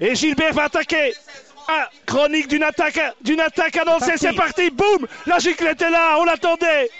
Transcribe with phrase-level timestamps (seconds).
[0.00, 1.12] Et Gilbert va attaquer.
[1.68, 5.06] Ah, chronique d'une attaque, d'une attaque annoncée, c'est parti, boum.
[5.26, 6.90] La giclette est là, on l'attendait.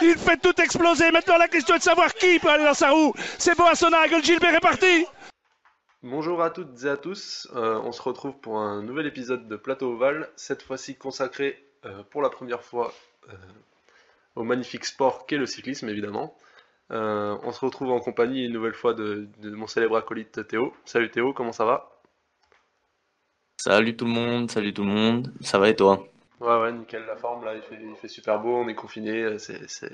[0.00, 2.90] Il fait tout exploser, maintenant la question est de savoir qui peut aller dans sa
[2.90, 3.12] roue.
[3.38, 5.06] C'est Boassonag, Gilbert est parti.
[6.02, 9.56] Bonjour à toutes et à tous, euh, on se retrouve pour un nouvel épisode de
[9.56, 12.92] Plateau Oval, cette fois-ci consacré euh, pour la première fois
[13.28, 13.32] euh,
[14.34, 16.36] au magnifique sport qu'est le cyclisme évidemment.
[16.90, 20.72] on se retrouve en compagnie une nouvelle fois de, de mon célèbre acolyte Théo.
[20.84, 21.95] Salut Théo, comment ça va?
[23.56, 26.06] Salut tout le monde, salut tout le monde, ça va et toi?
[26.40, 29.88] Ouais, ouais, nickel, la forme là, il fait, super beau, on est confiné, c'est,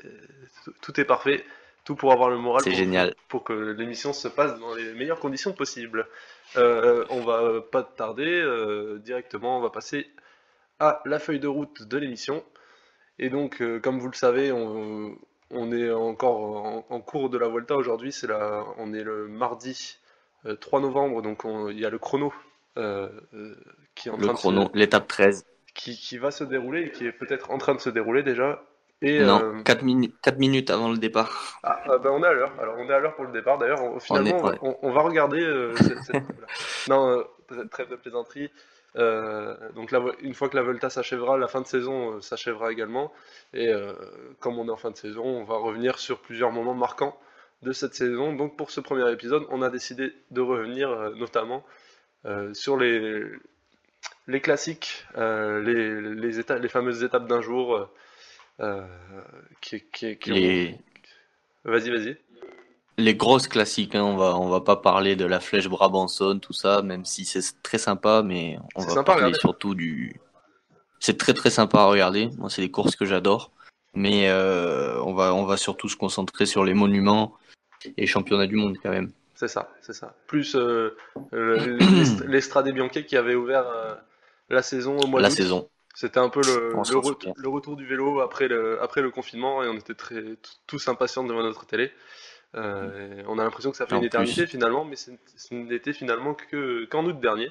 [0.81, 1.45] tout est parfait,
[1.85, 2.63] tout pour avoir le moral.
[2.65, 3.15] C'est génial.
[3.29, 6.09] Pour que l'émission se passe dans les meilleures conditions possibles.
[6.57, 10.11] Euh, on va pas tarder, euh, directement, on va passer
[10.81, 12.45] à la feuille de route de l'émission.
[13.19, 15.17] Et donc, euh, comme vous le savez, on,
[15.73, 18.27] est encore en, cours de la Volta aujourd'hui, c'est
[18.79, 19.99] on est le mardi
[20.61, 22.33] 3 novembre, donc il y a le chrono
[22.79, 23.55] euh, euh,
[23.95, 25.45] qui est en le chrono, l'étape 13.
[25.75, 28.63] Qui, qui, va se dérouler et qui est peut-être en train de se dérouler déjà.
[29.03, 31.59] Et, non, 4, euh, 4, minutes avant le départ.
[31.63, 32.53] Ah, ah, ben on est à l'heure.
[32.61, 33.59] Alors on est à l'heure pour le départ.
[33.59, 36.23] D'ailleurs, finalement, on, va regarder cette, cette...
[36.89, 37.25] non,
[37.71, 38.51] trêve de plaisanterie.
[38.95, 43.13] donc une fois que la Volta s'achèvera, la fin de saison s'achèvera également.
[43.55, 43.73] Et
[44.39, 47.19] comme on est en fin de saison, on va revenir sur plusieurs moments marquants
[47.63, 48.35] de cette saison.
[48.35, 51.65] Donc pour ce premier épisode, on a décidé de revenir notamment
[52.53, 53.25] sur les,
[54.29, 56.01] les classiques, euh, les,
[56.33, 57.89] les, les fameuses étapes d'un jour.
[58.61, 58.87] Euh,
[59.61, 60.79] qui, qui, les...
[61.65, 62.17] Vas-y, vas-y.
[62.99, 66.53] Les grosses classiques, hein, on va on va pas parler de la flèche Brabanson, tout
[66.53, 70.21] ça, même si c'est très sympa, mais on va parler surtout du.
[71.01, 72.29] C'est très très sympa à regarder.
[72.37, 73.51] Moi, c'est des courses que j'adore,
[73.95, 77.35] mais on va on va surtout se concentrer sur les monuments
[77.97, 79.11] et championnats du monde quand même.
[79.43, 80.15] C'est ça, c'est ça.
[80.29, 80.97] Plus euh,
[82.27, 83.97] l'Estrade Bianchi qui avait ouvert euh,
[84.51, 85.69] la saison au mois La saison.
[85.97, 89.75] C'était un peu le, le, retour du vélo après le, après le confinement et on
[89.75, 90.23] était très,
[90.69, 91.91] tous impatients devant notre télé.
[92.55, 95.11] Euh, on a l'impression que ça fait une éternité finalement, mais ce
[95.51, 96.37] n'était finalement
[96.89, 97.51] qu'en août dernier.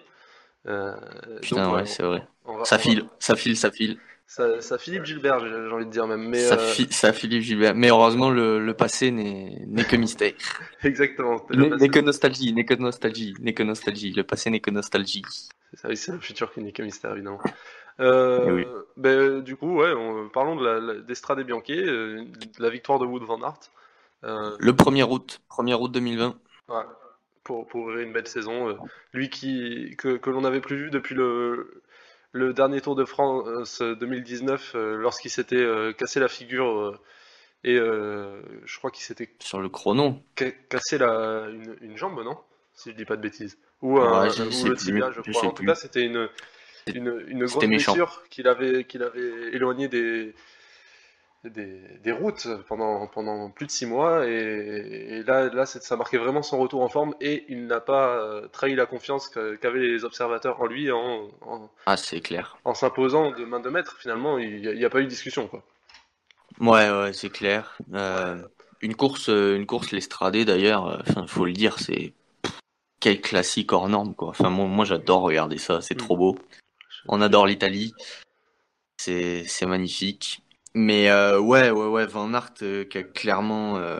[1.41, 2.25] Putain, ouais, c'est vrai.
[2.63, 4.00] ça file, ça file, ça file.
[4.31, 6.30] Ça, Philippe Gilbert, j'ai envie de dire même.
[6.30, 7.75] Mais, ça, euh, Philippe Gilbert.
[7.75, 10.31] Mais heureusement, le, passé n'est que mystère.
[10.84, 11.46] Exactement.
[11.52, 14.14] N'est que nostalgie, n'est que nostalgie, n'est que nostalgie.
[14.14, 15.24] Le passé n'est que nostalgie.
[15.74, 17.42] C'est ça, c'est le futur qui n'est que mystère, évidemment.
[18.00, 18.64] Euh,
[18.96, 19.92] ben, du coup, ouais,
[20.34, 23.59] parlons de la, d'Estrade et Bianchi, euh, de la victoire de Wood Van Aert.
[24.24, 26.38] le 1er août, 1er août 2020.
[26.69, 26.75] Ouais,
[27.44, 28.78] pour, pour ouvrir une belle saison.
[29.12, 31.81] lui qui, que, que l'on n'avait plus vu depuis le,
[32.34, 37.00] le dernier Tour de France 2019 euh, euh, lorsqu'il s'était euh, cassé la figure
[37.64, 40.19] et je crois qu'il s'était sur le chrono.
[40.69, 41.47] cassé la,
[41.81, 42.38] une, jambe non?
[42.74, 43.58] Si je dis pas de bêtises.
[43.81, 45.46] Ou, le tibia je crois.
[45.46, 46.30] En tout cas c'était une
[46.88, 50.34] une, une grosse blessure qu'il avait qu'il avait éloigné des
[51.50, 54.28] des, routes pendant, pendant plus de six mois.
[54.28, 57.16] Et, là, là ça marquait vraiment son retour en forme.
[57.19, 61.30] Et il n'a pas euh, trahi la confiance qu'avaient les observateurs en lui en,
[61.85, 62.57] ah clair.
[62.66, 65.63] en s'imposant de main de maître finalement il n'y a, pas eu de discussion quoi.
[66.59, 67.78] Ouais ouais c'est clair.
[67.94, 68.41] Euh,
[68.81, 72.13] une course une course l'estradé d'ailleurs il faut le dire c'est
[73.00, 74.30] quel classique hors norme quoi.
[74.30, 76.19] Enfin moi, moi j'adore regarder ça c'est trop mm.
[76.19, 76.38] beau.
[77.07, 77.94] On adore l'Italie.
[78.97, 83.99] C'est magnifique mais euh, ouais, ouais, ouais, Van Aert euh, qui a clairement, euh,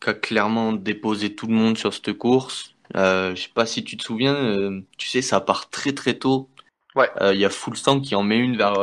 [0.00, 2.74] qui a clairement déposé tout le monde sur cette course.
[2.96, 6.14] Euh, je sais pas si tu te souviens, euh, tu sais, ça part très très
[6.14, 6.48] tôt.
[6.94, 7.10] Ouais.
[7.20, 8.74] Il y a Fulsang qui en met une vers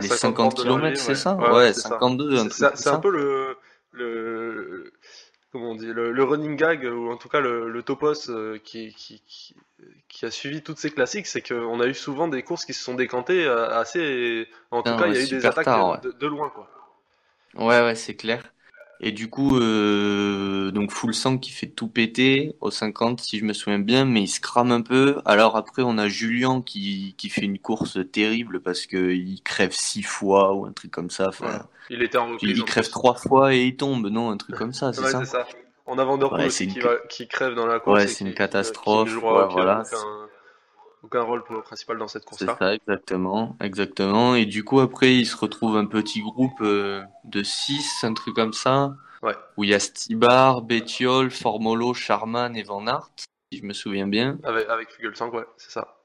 [0.00, 1.36] les 50 km, c'est ça?
[1.36, 2.48] Ouais, 52.
[2.50, 3.56] C'est un peu le,
[3.92, 4.92] le
[5.52, 9.22] comment on dit, le, running gag, ou en tout cas le, topos euh, qui, qui,
[10.08, 12.82] qui, a suivi toutes ces classiques, c'est qu'on a eu souvent des courses qui se
[12.82, 14.48] sont décantées euh, assez.
[14.70, 16.50] En tout cas, il y a eu des attaques de, de, loin.
[16.50, 16.68] Quoi.
[17.54, 18.42] Ouais, ouais, c'est clair.
[19.00, 23.44] Et du coup, euh, donc full sang qui fait tout péter au 50 si je
[23.44, 25.18] me souviens bien, mais il se crame un peu.
[25.24, 29.72] Alors après, on a Julien qui, qui fait une course terrible parce que il crève
[29.72, 31.28] six fois ou un truc comme ça.
[31.28, 34.72] Enfin, Il était en Il, crève trois fois et il tombe, non, un truc comme
[34.72, 35.24] ça, c'est ça.
[35.24, 35.46] ça.
[35.86, 36.68] En avant ouais, qui,
[37.08, 38.00] qui, crève dans la course.
[38.00, 39.10] Ouais, c'est une catastrophe.
[39.10, 39.84] voilà
[41.02, 42.56] aucun rôle principal dans cette course-là.
[42.58, 44.34] C'est ça, exactement, exactement.
[44.34, 48.34] Et du coup, après, il se retrouve un petit groupe euh, de 6, un truc
[48.34, 48.94] comme ça.
[49.22, 49.34] Ouais.
[49.56, 53.10] Où il y a Stibar, Bettiol, Formolo, Charman et Van Aert,
[53.52, 54.38] si je me souviens bien.
[54.44, 55.97] Avec, avec Fugelsang, ouais, c'est ça.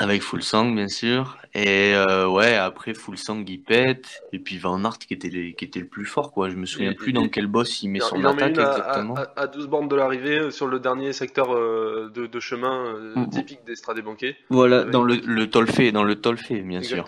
[0.00, 1.38] Avec Fulsang, bien sûr.
[1.54, 4.22] Et euh, ouais, après Fulsang, il pète.
[4.32, 6.48] Et puis Van Aert qui était, qui était le plus fort, quoi.
[6.50, 9.16] Je me souviens plus dans quel boss il met son attaque exactement.
[9.34, 13.30] À, 12 bornes de l'arrivée, euh, sur le dernier secteur euh, de, chemin mm.
[13.30, 14.36] typique des banqués.
[14.50, 17.04] Voilà, dans le, le Tolfé, dans le Tolfé, bien sûr.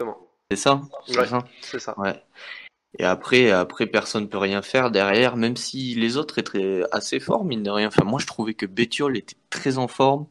[0.50, 0.80] C'est ça?
[1.60, 1.94] C'est ça.
[1.96, 2.20] Ouais.
[2.98, 7.44] Et après, après, personne peut rien faire derrière, même si les autres étaient assez forts,
[7.44, 7.86] mine de rien.
[7.86, 10.26] Enfin, moi, je trouvais que Bétiol était très en forme.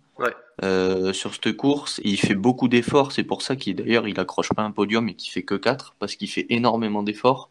[0.64, 3.12] Euh, sur cette course, il fait beaucoup d'efforts.
[3.12, 5.96] C'est pour ça qu'il d'ailleurs il accroche pas un podium et qu'il fait que 4
[6.00, 7.50] parce qu'il fait énormément d'efforts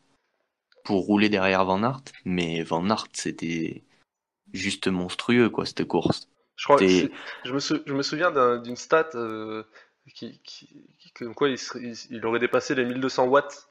[0.84, 2.02] pour rouler derrière Van Aert.
[2.24, 3.82] Mais Van Aert, c'était
[4.52, 6.28] juste monstrueux quoi cette course.
[6.56, 6.78] Je crois.
[6.78, 9.62] Je me, je me souviens d'une stat euh,
[10.14, 10.40] qui,
[11.14, 13.68] comme quoi il, aurait dépassé les 1200 watts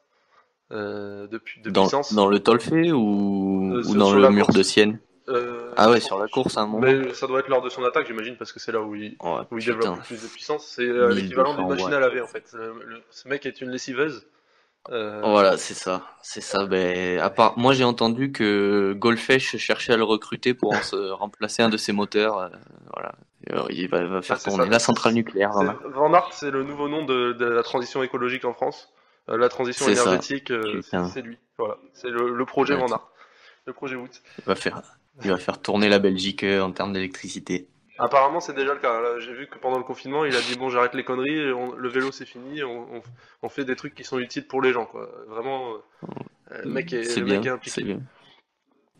[0.71, 2.13] euh, depuis de dans, puissance.
[2.13, 4.99] Dans le Tolfé ou, ou dans le mur de Sienne?
[5.29, 6.85] Euh, ah ouais, sur la course à un moment.
[6.85, 9.17] Mais ça doit être lors de son attaque, j'imagine, parce que c'est là où il,
[9.51, 10.65] où il développe le plus de puissance.
[10.65, 12.55] C'est euh, l'équivalent d'une machine à laver, en fait.
[13.11, 14.25] ce mec est une lessiveuse.
[14.89, 15.21] Euh...
[15.21, 16.65] Voilà, c'est ça, c'est ça.
[16.65, 21.61] Ben, à part, moi j'ai entendu que Golfesh cherchait à le recruter pour se remplacer
[21.61, 22.37] un de ses moteurs.
[22.37, 22.47] Euh,
[22.93, 25.51] voilà, il va, faire tourner la centrale nucléaire.
[25.85, 28.93] Van Aert, c'est le nouveau nom de, de, la transition écologique en France.
[29.27, 31.37] la transition énergétique, c'est lui.
[31.57, 33.09] Voilà, c'est le, projet Van Aert,
[33.65, 34.09] le projet Wout.
[34.37, 34.81] Il va faire,
[35.23, 37.67] il va faire tourner la Belgique euh, en termes d'électricité.
[37.99, 39.01] Apparemment, c'est déjà le cas.
[39.19, 42.11] J'ai vu que pendant le confinement, il a dit bon, j'arrête les conneries, le vélo
[42.11, 45.09] c'est fini, on, fait des trucs qui sont utiles pour les gens, quoi.
[45.27, 47.99] Vraiment, euh, le mec est, bien, Bien.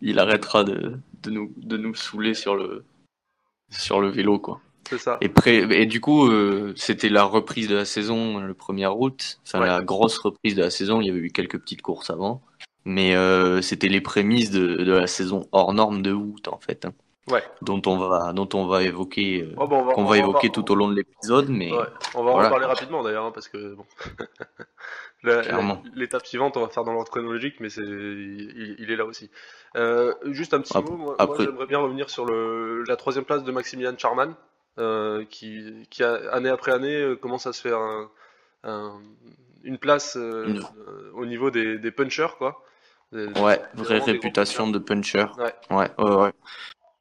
[0.02, 2.86] Il arrêtera de, nous, de nous saouler sur le,
[3.70, 4.62] sur le vélo, quoi.
[4.90, 5.20] C'est ça.
[5.22, 5.30] Et,
[5.82, 9.82] et du coup, euh, c'était la reprise de la saison le 1er août, enfin la
[9.82, 11.02] grosse reprise de la saison.
[11.02, 12.42] Il y avait eu quelques petites courses avant
[12.88, 16.86] mais euh, c'était les prémices de, de, la saison hors norme de août en fait.
[16.86, 16.94] Hein.
[17.30, 17.44] Ouais.
[17.62, 20.88] Dont on va, dont on va évoquer, euh, oh, qu'on va, évoquer tout au long
[20.88, 21.86] de l'épisode, mais ouais.
[22.16, 23.86] on va en parler rapidement d'ailleurs, hein, parce que bon,
[25.96, 29.30] l'étape suivante, on va faire dans l'ordre chronologique, mais c'est, il, est là aussi.
[29.76, 31.40] Euh, juste un petit mot, moi, Après...
[31.40, 34.34] moi j'aimerais bien revenir sur le, la troisième place de Maximilian Charman,
[34.80, 38.10] euh, qui, qui a, année après année commence à se faire un,
[38.64, 39.02] un,
[39.66, 40.62] une place euh,
[41.14, 42.64] au niveau des, des punchers, quoi.
[43.12, 45.26] Ouais, vraie réputation de puncher.
[45.38, 45.54] Ouais.
[45.78, 45.90] ouais.
[45.98, 46.32] Ouais,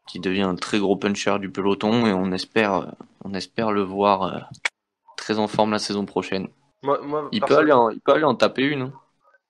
[0.06, 2.94] Qui devient un très gros puncher du peloton et on espère,
[3.24, 4.38] on espère le voir euh,
[5.16, 6.48] très en forme la saison prochaine.
[7.32, 8.82] il, peut aller en, il peut aller en taper une.
[8.82, 8.92] Hein.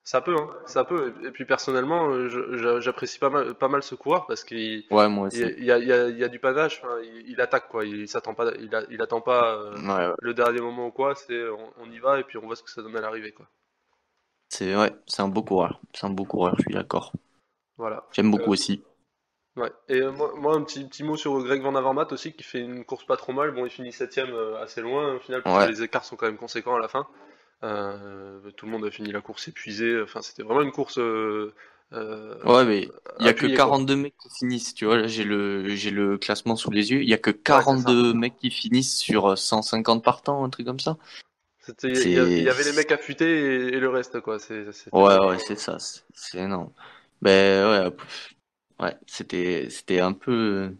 [0.07, 1.13] Ça peut, hein, ça peut.
[1.25, 5.27] Et puis personnellement, euh, j'apprécie pas mal, pas mal ce coureur parce qu'il ouais, moi
[5.27, 5.41] aussi.
[5.41, 6.81] Il, y a, il, y a, il y a du panache.
[7.27, 7.85] il, attaque quoi.
[7.85, 11.13] Il s'attend pas, il, il attend pas euh, le dernier moment ou quoi.
[11.15, 13.33] C'est on, on, y va et puis on voit ce que ça donne à l'arrivée
[13.33, 13.47] quoi.
[14.49, 15.81] C'est ouais, c'est un beau coureur.
[15.93, 17.11] C'est un beau coureur, je suis d'accord.
[17.77, 18.03] Voilà.
[18.11, 18.81] J'aime beaucoup euh, aussi.
[19.55, 19.71] Ouais.
[19.89, 22.85] Et euh, moi, un petit, petit mot sur Greg Van Avermaet aussi, qui fait une
[22.85, 23.51] course pas trop mal.
[23.51, 26.27] Bon, il finit septième euh, assez loin au final, parce que les écarts sont quand
[26.27, 27.07] même conséquents à la fin.
[27.61, 30.01] tout le monde a fini la course épuisé.
[30.01, 30.97] Enfin, c'était vraiment une course.
[30.97, 32.89] ouais, mais
[33.19, 34.73] il y a que 42 mecs qui finissent.
[34.73, 37.01] Tu vois, j'ai le j'ai le classement sous les yeux.
[37.01, 40.97] Il y a que 42 mecs qui finissent sur 150 partants, un truc comme ça.
[41.83, 44.37] Il y, avait les mecs affûtés et, le reste, quoi.
[44.37, 45.77] ouais, ouais, c'est ça.
[46.13, 46.71] C'est énorme.
[47.21, 47.95] Ben ouais,
[48.79, 50.71] ouais c'était c'était un peu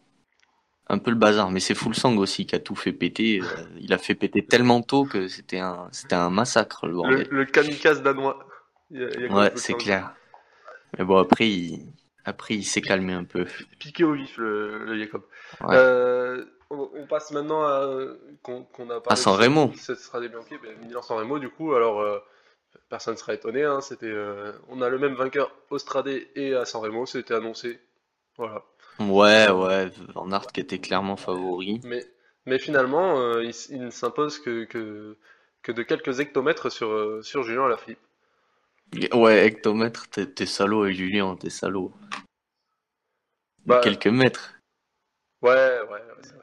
[0.89, 3.42] un peu le bazar, mais c'est Full Sang aussi qui a tout fait péter.
[3.42, 3.45] Euh,
[3.80, 8.01] il a fait péter tellement tôt que c'était un c'était un massacre le Le, kamikaze
[8.04, 8.48] danois.
[8.92, 10.13] ouais, c'est clair.
[10.98, 11.94] Mais bon après il
[12.24, 13.45] après il s'est calmé un peu.
[13.80, 15.24] Piqué au vif le, le Jacob.
[15.63, 17.88] Euh, on, passe maintenant à
[18.44, 19.04] qu'on a parlé.
[19.08, 19.72] À San Remo.
[19.75, 21.74] Ce sera des Bianchi, ben, Milan San Remo du coup.
[21.74, 22.19] Alors euh,
[22.90, 23.64] personne ne sera étonné.
[23.64, 25.78] Hein, c'était, euh, on a le même vainqueur au
[26.36, 27.06] et à San Remo.
[27.06, 27.80] C'était annoncé.
[28.38, 28.64] Voilà.
[29.00, 29.92] Ouais, ouais.
[30.14, 31.81] Van Aert qui était clairement favori.
[31.83, 32.06] Mais,
[32.45, 35.18] mais finalement, euh, il, ne s'impose que, que,
[35.62, 38.00] que, de quelques hectomètres sur, sur Julien Alaphilippe.
[39.14, 41.94] Ouais, hectomètres, t'es, salaud et Julien, t'es salaud.
[43.66, 44.54] Bah, quelques mètres.
[45.42, 46.36] Ouais, ouais, c'est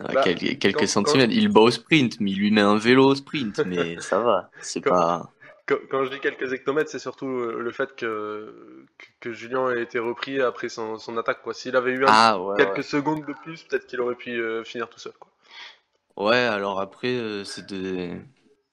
[0.00, 1.32] Bah, quelques, centimètres.
[1.32, 4.50] Il bat au sprint, mais il lui met un vélo au sprint, mais ça va.
[4.60, 5.30] C'est pas.
[5.66, 8.86] Quand, je dis quelques hectomètres, c'est surtout euh, le fait que,
[9.20, 11.38] que, Julien a été repris après son, son attaque.
[11.52, 14.98] S'il avait eu ah, quelques secondes de plus, peut-être qu'il aurait pu euh, finir tout
[14.98, 15.12] seul.
[15.12, 15.30] Quoi.
[16.16, 18.18] Ouais, alors après, euh, c'était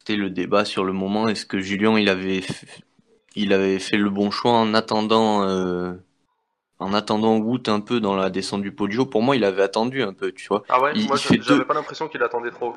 [0.10, 1.28] le débat sur le moment.
[1.28, 2.42] Est-ce que Julien il avait,
[3.36, 5.44] il avait fait le bon choix en attendant
[6.80, 10.04] en attendant Wout un peu dans la descente du Poggio, pour moi, il avait attendu
[10.04, 10.64] un peu, tu vois.
[10.70, 12.76] Ah ouais, moi j'avais pas l'impression qu'il attendait trop.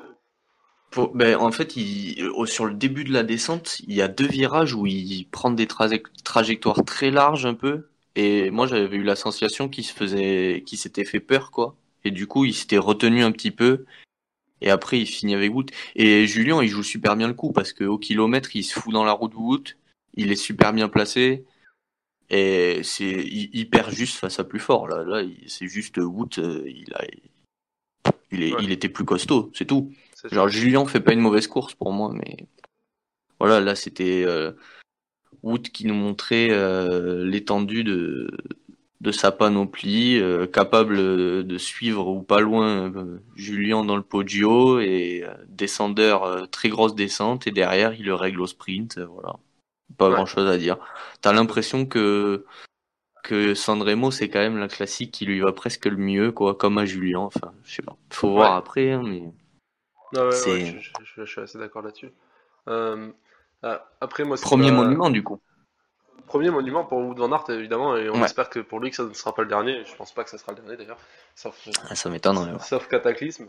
[1.14, 2.30] ben, en fait, il...
[2.46, 5.66] sur le début de la descente, il y a deux virages où il prend des
[5.66, 7.88] trajectoires très larges un peu.
[8.16, 11.76] Et moi, j'avais eu la sensation qu'il se faisait, qu'il s'était fait peur, quoi.
[12.04, 13.84] Et du coup, il s'était retenu un petit peu.
[14.62, 15.66] Et après, il finit avec Wout.
[15.94, 19.04] Et Julien, il joue super bien le coup parce qu'au kilomètre, il se fout dans
[19.04, 19.76] la roue de Wout.
[20.14, 21.44] Il est super bien placé.
[22.30, 24.86] Et c'est, il, perd juste face à plus fort.
[24.86, 27.04] Là, là c'est juste Wout, euh, il a,
[28.30, 29.92] il, est, il était plus costaud, c'est tout.
[30.30, 32.46] Genre, Julien fait pas une mauvaise course pour moi, mais
[33.38, 34.52] voilà, là, c'était euh,
[35.42, 38.30] Wood qui nous montrait euh, l'étendue de,
[39.00, 40.96] de sa panoplie, euh, capable
[41.46, 42.92] de suivre ou pas loin
[43.34, 48.46] Julien dans le podio et descendeur très grosse descente et derrière il le règle au
[48.46, 49.36] sprint, voilà.
[49.96, 50.78] Pas grand chose à dire.
[51.20, 52.44] T'as l'impression que
[53.22, 56.78] que Sandremo c'est quand même la classique qui lui va presque le mieux quoi, comme
[56.78, 57.20] à Julien.
[57.20, 57.96] Enfin, je sais pas.
[58.10, 59.22] Faut voir après, hein, mais.
[60.12, 62.12] je, suis assez d'accord là-dessus.
[64.00, 64.36] après moi.
[64.40, 65.40] Premier monument du coup
[66.30, 69.02] premier monument pour Wood Van Aert, évidemment, et on espère que pour lui que ça
[69.02, 69.84] ne sera pas le dernier.
[69.84, 70.98] Je pense pas que ça sera le dernier d'ailleurs,
[71.34, 72.56] sauf, ah, ça m'étonnerait.
[72.60, 73.48] Sauf cataclysme.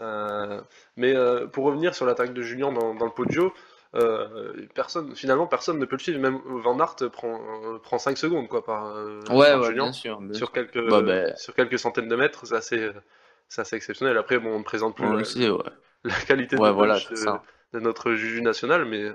[0.00, 0.60] Euh,
[0.96, 3.54] mais euh, pour revenir sur l'attaque de Julien dans, le Poggio,
[3.94, 6.20] euh, personne, finalement, personne ne peut le suivre.
[6.20, 7.40] Même Van Aert prend,
[7.82, 8.94] prend 5 secondes quoi, par,
[9.30, 11.36] ouais, Julien, bien sûr, sur, quelques, bah, bah.
[11.36, 12.46] sur quelques centaines de mètres.
[12.46, 12.90] C'est assez,
[13.56, 14.16] assez, exceptionnel.
[14.18, 15.06] Après, bon, on ne présente plus
[16.04, 19.10] la, qualité de, de, notre juge national, mais.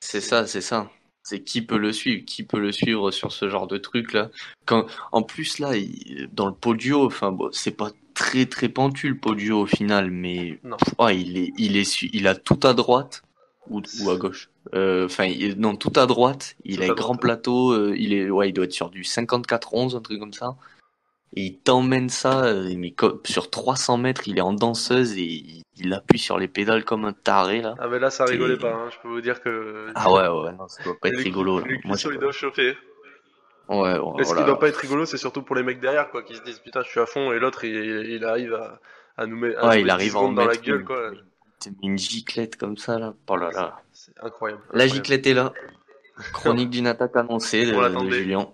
[0.00, 0.90] C'est ça, c'est ça
[1.26, 4.30] c'est qui peut le suivre, qui peut le suivre sur ce genre de truc là.
[4.64, 5.72] Quand, en plus là,
[6.30, 10.60] dans le podio, enfin bon, c'est pas très très pentu le podio au final, mais
[10.98, 13.22] oh, il est, il est, il a tout à droite
[13.70, 14.50] ou, ou à gauche.
[14.74, 16.56] Euh, enfin, non, tout à droite.
[16.64, 17.72] Il a un grand plateau.
[17.72, 20.56] Euh, il est, ouais, il doit être sur du 54-11, un truc comme ça.
[21.34, 22.94] Et il t'emmène ça, euh, mais
[23.24, 27.12] sur 300 mètres, il est en danseuse et il appuie sur les pédales comme un
[27.12, 27.74] taré là.
[27.78, 28.88] Ah mais là ça rigolait pas, hein.
[28.90, 29.88] je peux vous dire que.
[29.94, 31.58] Ah ouais ouais non ça doit pas être rigolo.
[31.58, 31.66] Là.
[31.84, 32.76] Moi, il doit chauffer.
[33.68, 36.10] Ouais, ouais Et ce qui doit pas être rigolo, c'est surtout pour les mecs derrière
[36.10, 38.80] quoi, qui se disent putain je suis à fond et l'autre il, il, arrive à,
[39.16, 41.10] à nous mettre, ouais, il arrive en dans la gueule quoi.
[41.82, 43.82] Une giclette comme ça là, oh là là.
[43.92, 45.52] C'est incroyable, La giclette est là.
[46.32, 48.48] Chronique d'une attaque annoncée de, de Julien.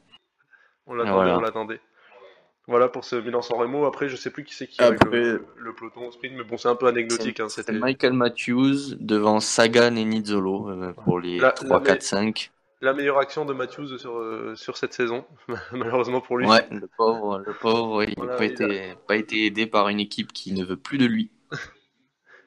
[0.87, 1.81] On l'attendait, on l'attendait.
[2.69, 3.87] Voilà pour ce bilan sans Remo.
[3.87, 5.45] Après, je sais plus qui c'est qui avec le,
[5.77, 7.41] peloton au sprint, mais bon, c'est un peu anecdotique.
[7.41, 12.53] Hein, c'était Michael Matthews devant Sagan et Nizzolo euh, pour les 3, 4, 5.
[12.81, 15.25] La meilleure action de Matthews sur, euh, sur cette saison,
[15.73, 16.47] malheureusement pour lui.
[16.49, 20.65] Ouais, le pauvre, le pauvre il n'a pas été aidé par une équipe qui ne
[20.65, 21.31] veut plus de lui.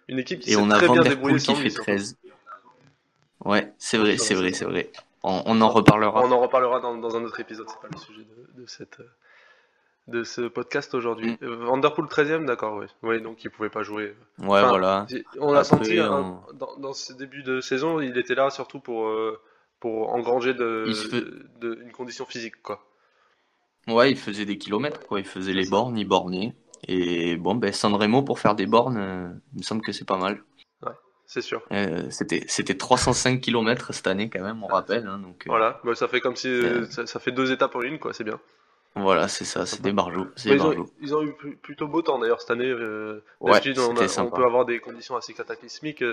[0.08, 2.18] Une équipe qui s'est très bien débrouillée qui fait 13.
[3.44, 4.92] Ouais, c'est vrai, c'est vrai, c'est vrai.
[5.24, 6.24] On, en reparlera.
[6.24, 9.00] On en reparlera dans, dans un autre épisode, c'est pas le sujet de, de cette,
[9.00, 9.10] euh,
[10.08, 11.38] de ce podcast aujourd'hui.
[11.42, 11.48] Mm.
[11.48, 12.86] Vanderpool 13ème, d'accord, oui.
[13.02, 14.16] Oui, donc il pouvait pas jouer.
[14.40, 15.08] Ouais, voilà.
[15.40, 19.08] On l'a senti hein, dans, dans, ce début de saison, il était là surtout pour,
[19.08, 19.40] euh,
[19.80, 20.86] pour engranger de,
[21.60, 22.86] de, une condition physique, quoi.
[23.88, 25.20] Ouais, il faisait des kilomètres, quoi.
[25.20, 26.56] Il faisait les bornes, il bornait.
[26.88, 30.18] Et bon, ben, Sanremo pour faire des bornes, euh, il me semble que c'est pas
[30.18, 30.44] mal.
[30.84, 30.94] Ouais,
[31.26, 31.64] c'est sûr.
[31.72, 35.08] Euh, c'était, c'était 305 km cette année, quand même, on rappelle.
[35.08, 38.00] Hein, donc, voilà, bah, ça fait comme si ça, ça, fait deux étapes en une,
[38.00, 38.40] quoi, c'est bien.
[38.98, 40.28] Voilà, c'est ça, c'est des barjots.
[40.46, 42.70] Ils, ont, eu plutôt beau temps d'ailleurs cette année.
[42.70, 46.04] Euh, ouais, on, peut avoir des conditions assez cataclysmiques.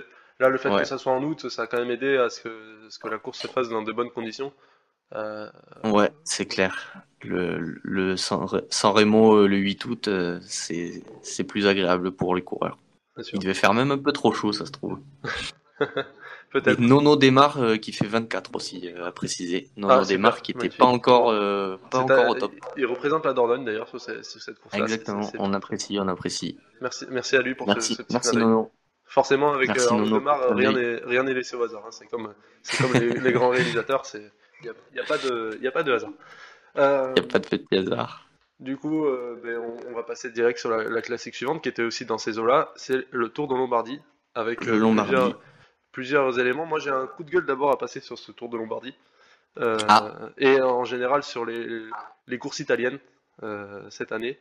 [0.41, 2.41] Là, le fait que ça soit en août, ça a quand même aidé à ce
[2.41, 4.52] que, ce que la course se fasse dans de bonnes conditions.
[5.14, 5.49] Euh...
[5.85, 6.95] Ouais, c'est clair.
[7.25, 12.79] Le, le San, Remo euh, le 8 août, euh, c'est plus agréable pour les coureurs.
[13.33, 14.99] Il devait faire même un peu trop chaud, ça se trouve.
[16.52, 16.81] Peut-être.
[16.81, 19.71] Nono démarre euh, qui fait 24 aussi, euh, à préciser.
[19.76, 22.52] Nono ah, démarre qui n'était pas encore, euh, pas encore au top.
[22.76, 26.59] Il représente la Dordogne d'ailleurs sur, cette course Exactement, on apprécie, on apprécie.
[26.83, 28.71] Merci, merci à lui pour merci, ce, petit Merci Nono.
[29.07, 31.85] Forcément, avec Nono démarre, rien n'est laissé au hasard.
[31.87, 31.91] Hein.
[31.91, 32.35] C'est comme,
[32.79, 34.21] comme les, grands réalisateurs, il
[34.93, 36.12] n'y a, a, pas de, y a pas de hasard.
[36.76, 38.29] Il n'y a pas de petit hasard.
[38.61, 39.05] Du coup,
[39.43, 42.73] ben, on, va passer direct sur la, classique suivante qui était aussi dans ces eaux-là.
[42.76, 44.00] C'est le Tour de Lombardie.
[44.35, 45.35] Avec le Lombardie
[45.93, 46.67] plusieurs éléments.
[46.67, 48.95] Moi, j'ai un coup de gueule d'abord à passer sur ce Tour de Lombardie.
[49.59, 50.31] Euh, ah.
[50.38, 51.85] Et en général sur les,
[52.26, 52.99] les courses italiennes
[53.43, 54.38] euh, cette année.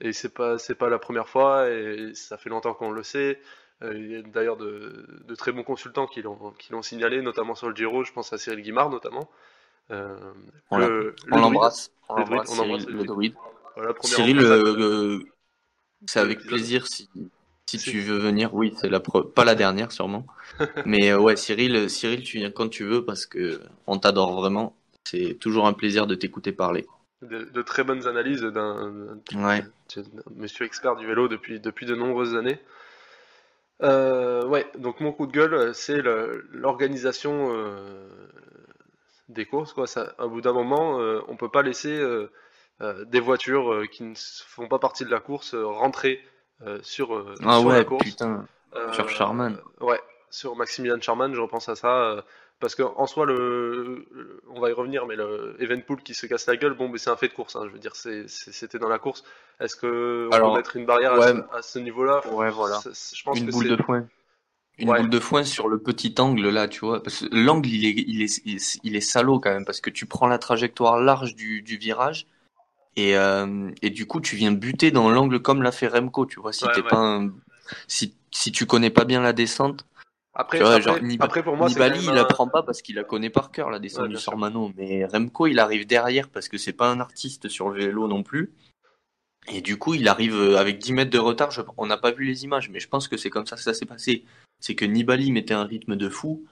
[0.00, 3.40] Et c'est pas c'est pas la première fois et ça fait longtemps qu'on le sait.
[3.82, 7.22] Euh, il y a d'ailleurs de, de, très bons consultants qui l'ont qui l'ont signalé,
[7.22, 8.02] notamment sur le Giro.
[8.02, 9.30] Je pense à Cyril Guimard notamment.
[9.90, 10.78] On
[11.30, 11.90] l'embrasse.
[12.08, 12.56] On l'embrasse.
[14.02, 14.40] Cyril,
[16.06, 17.08] c'est avec plaisir si
[17.68, 20.26] si tu veux venir, oui, c'est la pas la dernière sûrement.
[20.86, 24.74] Mais euh, ouais, Cyril, Cyril, tu viens quand tu veux parce que on t'adore vraiment.
[25.04, 26.86] C'est toujours un plaisir de t'écouter parler.
[27.20, 29.18] De, très bonnes analyses d'un
[30.34, 32.58] monsieur expert du vélo depuis, depuis de nombreuses années.
[33.82, 36.00] Euh, ouais, donc mon coup de gueule, c'est
[36.52, 38.08] l'organisation euh,
[39.28, 39.72] des courses.
[39.72, 39.86] Quoi.
[39.86, 42.00] Ça, à bout d'un moment, on peut pas laisser
[42.80, 44.14] des voitures qui ne
[44.46, 46.22] font pas partie de la course rentrer
[46.82, 48.04] sur, ah sur ouais, la course.
[48.04, 48.46] Putain.
[48.92, 49.58] sur Charman.
[49.80, 52.24] Ouais, sur Maximilian Charman, je repense à ça.
[52.60, 54.06] parce qu'en soi, le,
[54.48, 57.10] on va y revenir, mais le Evenpool qui se casse la gueule, bon, mais c'est
[57.10, 57.56] un fait de course.
[57.56, 59.24] Hein, je veux dire, c'était dans la course.
[59.60, 61.14] Est-ce que on peut mettre une barrière
[61.52, 62.20] à ce, niveau-là?
[62.32, 62.80] Ouais, voilà.
[62.84, 64.06] Je pense une boule de foin.
[64.78, 67.02] Une boule de foin sur le petit angle là, tu vois.
[67.02, 70.06] Parce que l'angle, il est, il, est, il, est, salaud quand même, parce que tu
[70.06, 72.26] prends la trajectoire large du, du virage.
[72.96, 76.40] Et, euh, et, du coup, tu viens buter dans l'angle comme l'a fait Remco, tu
[76.40, 76.52] vois.
[76.52, 77.32] Si t'es pas un...
[77.86, 79.84] si, si tu connais pas bien la descente,
[80.34, 80.60] après,
[81.18, 84.08] après, pour moi, Nibali, il apprend pas parce qu'il la connaît par cœur, la descente
[84.08, 84.70] du Sormano.
[84.76, 88.22] Mais Remco, il arrive derrière parce que c'est pas un artiste sur le vélo non
[88.22, 88.52] plus.
[89.48, 91.50] Et du coup, il arrive euh, avec 10 mètres de retard.
[91.76, 93.74] On n'a pas vu les images, mais je pense que c'est comme ça que ça
[93.74, 94.24] s'est passé
[94.60, 96.44] c'est que Nibali mettait un rythme de fou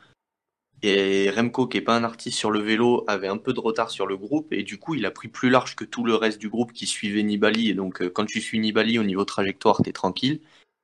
[0.83, 3.91] et Remco, qui est pas un artiste sur le vélo, avait un peu de retard
[3.91, 6.39] sur le groupe et du coup, il a pris plus large que tout le reste
[6.39, 7.71] du groupe qui suivait Nibali.
[7.71, 10.41] Et donc, euh, quand tu suis Nibali au niveau trajectoire, t'es tranquille.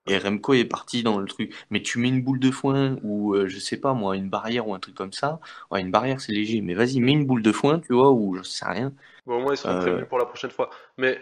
[0.08, 1.54] Et Remco est parti dans le truc.
[1.70, 4.66] Mais tu mets une boule de foin ou euh, je sais pas moi, une barrière
[4.66, 5.38] ou un truc comme ça.
[5.70, 8.36] Ouais, une barrière c'est léger, mais vas-y, mets une boule de foin, tu vois, ou
[8.36, 8.92] je sais rien.
[9.26, 10.70] Bon, au moins ils seront prévenus euh, pour la prochaine fois.
[10.98, 11.20] Mais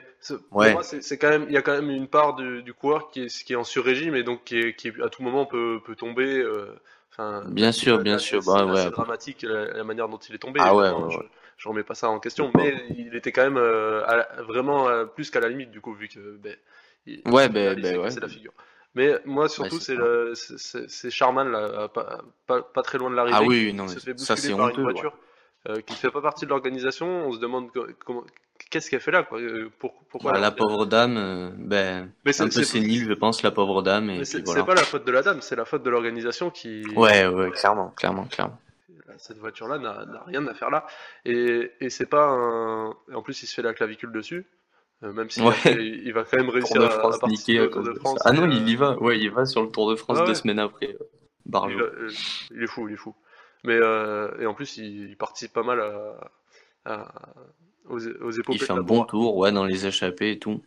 [0.51, 3.11] pour moi, c'est quand même, il y a quand même une part du, du coureur
[3.11, 5.95] qui est, qui est en sur-régime et donc qui, qui, à tout moment peut, peut
[5.95, 6.39] tomber.
[6.39, 6.75] Euh,
[7.13, 8.41] enfin, bien sûr, bien sûr.
[8.47, 10.61] Bah, c'est dramatique la, manière dont il est tombé.
[10.63, 11.19] Ah ouais, je,
[11.59, 13.63] je, remets pas ça en question, mais il était quand même
[14.49, 16.57] vraiment plus qu'à la limite du coup vu que ben,
[17.27, 18.11] ouais, ben, ben ouais.
[18.11, 18.53] c'est la figure.
[18.95, 23.39] Mais moi, surtout, c'est le, c'est Charman, là, pas, pas, pas, très loin de l'arrivée.
[23.39, 24.79] Ah oui, non, mais ça c'est honteux.
[24.79, 25.17] Une voiture
[25.69, 27.07] euh, qui ne fait pas partie de l'organisation.
[27.27, 27.71] On se demande
[28.05, 28.25] comment,
[28.71, 29.39] qu'est-ce qu'elle fait là, quoi.
[29.39, 33.51] Euh, pour, pourquoi bah, La pauvre dame, euh, ben, un peu sénile, je pense, la
[33.51, 34.11] pauvre dame.
[34.11, 34.65] Et c'est voilà.
[34.65, 36.85] pas la faute de la dame, c'est la faute de l'organisation qui.
[36.97, 38.59] Ouais, ouais, clairement, clairement, clairement.
[39.19, 40.87] Cette voiture-là n'a rien à faire là.
[41.27, 42.95] Et, et c'est pas un.
[43.15, 44.47] En plus, il se fait la clavicule dessus.
[45.03, 48.19] Euh, même si il, va quand même réussir à, à participer au Tour de France.
[48.25, 48.99] Ah non, il y va.
[48.99, 50.95] Ouais, il va sur le Tour de France deux semaines après.
[51.55, 52.11] Euh, euh,
[52.51, 53.15] il, est fou, il est fou.
[53.65, 55.83] Mais euh, et en plus, il, participe pas mal
[56.85, 57.13] à,
[57.89, 58.55] aux, aux épaules.
[58.55, 60.63] Il fait un bon tour, ouais, dans les échappées et tout.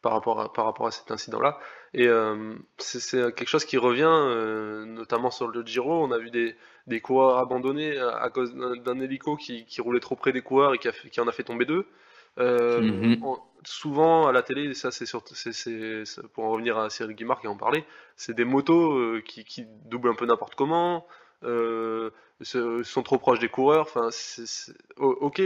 [0.00, 1.58] Par rapport à, par rapport à cet incident-là.
[1.94, 6.02] Et euh, c'est quelque chose qui revient, euh, notamment sur le Giro.
[6.02, 10.16] On a vu des, des coureurs abandonnés à, cause d'un hélico qui, qui, roulait trop
[10.16, 11.86] près des coureurs et qui, a qui en a fait tomber deux.
[12.38, 13.18] Euh, mhm.
[13.64, 15.06] souvent à la télé, ça c'est
[16.32, 17.84] pour en revenir à Cyril Guimard qui en parlait,
[18.16, 21.06] c'est des motos euh, qui, qui, doublent un peu n'importe comment,
[21.44, 22.10] euh,
[22.42, 23.82] sont trop proches des coureurs.
[23.82, 24.08] Enfin,
[24.96, 25.42] ok,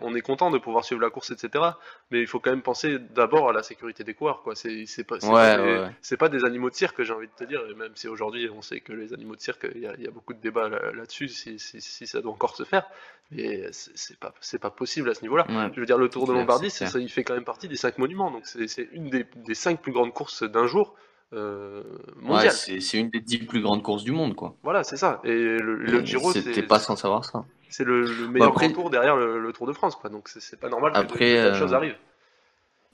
[0.00, 1.64] on est content de pouvoir suivre la course, etc.
[2.10, 4.54] Mais il faut quand même penser d'abord à la sécurité des coureurs, quoi.
[4.54, 7.62] C'est, pas, pas, des animaux de cirque, j'ai envie de te dire.
[7.68, 10.06] Et même si aujourd'hui on sait que les animaux de cirque, il y a, y
[10.06, 12.88] a, beaucoup de débats là-dessus, si, si, si, ça doit encore se faire.
[13.32, 15.46] Mais c'est pas, pas possible à ce niveau-là.
[15.74, 17.98] Je veux dire, le Tour de Lombardie, ça, il fait quand même partie des cinq
[17.98, 18.30] monuments.
[18.30, 20.94] Donc c'est, une des, des cinq plus grandes courses d'un jour.
[21.32, 21.82] Euh,
[22.22, 24.56] ouais, c'est une des dix plus grandes courses du monde, quoi.
[24.62, 25.20] Voilà, c'est ça.
[25.24, 27.44] Et le, Giro, c'était pas sans savoir ça.
[27.68, 30.10] C'est le, meilleur grand tour derrière le, Tour de France, quoi.
[30.10, 31.54] Donc c'est pas normal que après, euh...
[31.54, 31.96] choses arrivent.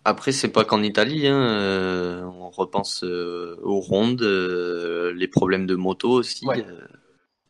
[0.06, 1.26] Après, c'est pas qu'en Italie.
[1.26, 1.34] Hein.
[1.34, 6.46] Euh, on repense euh, aux rondes, euh, les problèmes de moto aussi.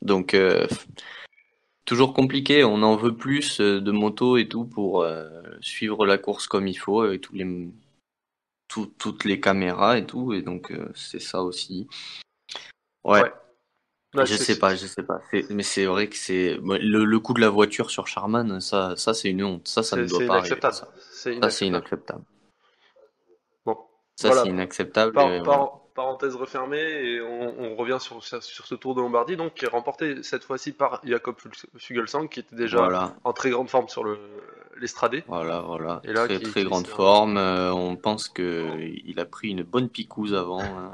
[0.01, 0.35] donc
[1.85, 2.65] toujours compliqué.
[2.65, 5.07] On en veut plus de moto et tout pour
[5.61, 7.45] suivre la course comme il faut avec tous les
[8.69, 11.89] toutes les caméras et tout, et donc euh, c'est ça aussi.
[13.05, 13.23] Ouais.
[14.15, 15.21] je sais pas, je sais pas.
[15.51, 19.15] Mais c'est vrai que c'est le, le, coup de la voiture sur Charman, ça, ça
[19.15, 19.69] c'est une honte.
[19.69, 20.59] Ça, ça ne doit pas arriver.
[20.61, 22.25] Ça, c'est inacceptable.
[23.65, 23.79] Bon.
[24.17, 25.13] Ça, c'est inacceptable.
[25.95, 30.23] Parenthèse refermée, et on, revient sur, sur, ce Tour de Lombardie, donc qui est remporté
[30.23, 31.37] cette fois-ci par Jakob
[31.79, 34.19] Fugelsang, qui était déjà en très grande forme sur le,
[34.81, 35.25] l'Estradé.
[35.27, 36.01] Voilà, voilà.
[36.05, 37.37] Et là, très, très grande forme.
[37.37, 40.63] Euh, on pense que il a pris une bonne picouse avant.
[40.63, 40.93] Hein.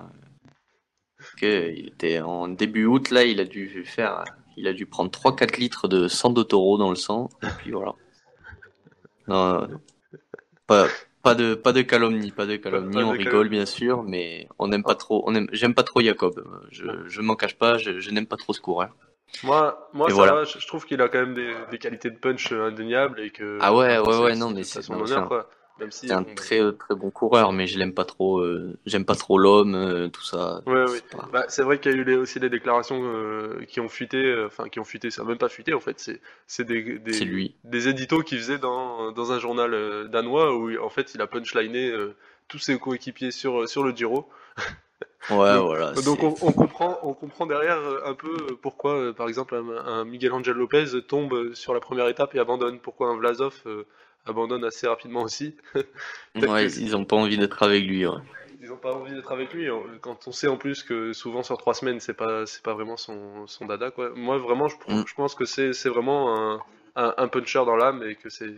[1.40, 4.24] il était en début août là, il a dû faire,
[4.56, 7.28] il a dû prendre 3-4 litres de sang d'autoro dans le sang.
[7.42, 7.94] Et puis voilà.
[9.28, 9.68] Non,
[10.66, 10.88] pas,
[11.22, 13.02] pas de pas de calomnie, pas de calomnie.
[13.02, 15.22] on rigole bien sûr, mais on n'aime pas trop.
[15.26, 16.44] On aime, j'aime pas trop Jacob.
[16.70, 17.78] Je, je m'en cache pas.
[17.78, 18.96] Je, je n'aime pas trop ce coureur.
[19.44, 22.52] Moi, moi ça va, je trouve qu'il a quand même des, des, qualités de punch
[22.52, 23.58] euh, indéniables et que.
[23.60, 25.48] Ah ouais, ouais, ouais, non, mais c'est son honneur, quoi.
[25.90, 28.40] c'est un très très bon coureur, mais je l'aime pas trop.
[28.40, 30.62] Euh, j'aime pas trop l'homme, euh, tout ça.
[30.66, 30.98] Ouais, oui.
[31.32, 33.02] Bah, c'est vrai qu'il y a eu les, aussi des déclarations
[33.66, 35.98] qui ont fuité, enfin qui ont fuité, ça n'a même pas fuité en fait.
[35.98, 37.56] C'est c'est des des, lui.
[37.64, 41.92] des éditos qu'il faisait dans dans un journal danois où en fait il a punchliné
[42.48, 44.28] tous ses coéquipiers sur sur le Giro.
[45.30, 45.92] Ouais, donc, voilà.
[45.92, 49.54] Donc on, on, comprend, on comprend derrière euh, un peu euh, pourquoi, euh, par exemple,
[49.54, 52.80] un, Miguel Angel Lopez tombe sur la première étape et abandonne.
[52.80, 53.62] Pourquoi un Vlasov
[54.26, 55.56] abandonne assez rapidement aussi.
[56.34, 58.06] ouais, ils ont pas envie d'être avec lui.
[58.06, 58.16] Ouais.
[58.60, 59.68] ils ont pas envie d'être avec lui.
[60.00, 62.96] Quand on sait en plus que souvent sur trois semaines, c'est pas, c'est pas vraiment
[62.96, 64.10] son, son dada, quoi.
[64.16, 65.04] Moi, vraiment, je, mm.
[65.06, 66.60] je pense que c'est, c'est vraiment un,
[66.96, 68.50] un, puncher dans l'âme et que c'est.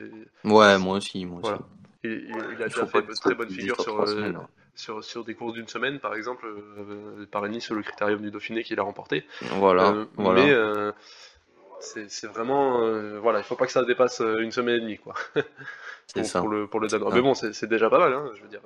[0.44, 1.62] Ouais, moi aussi, moi aussi.
[2.04, 4.46] Il, il, a déjà fait de très bonne figure sur, euh, hein.
[4.74, 8.30] Sur, sur, des courses d'une semaine, par exemple, euh, par Nice sur le Critérium du
[8.30, 9.24] Dauphiné qu'il a remporté.
[9.58, 9.90] Voilà.
[9.90, 10.44] Euh, voilà.
[10.44, 10.92] Mais euh,
[11.80, 12.80] c'est vraiment.
[13.20, 15.14] voilà, il faut pas que ça dépasse une semaine et demie, quoi.
[16.14, 16.40] pour, ça.
[16.40, 17.10] pour, le, pour le Danois.
[17.12, 18.60] Mais bon, c'est déjà pas mal, hein, je veux dire.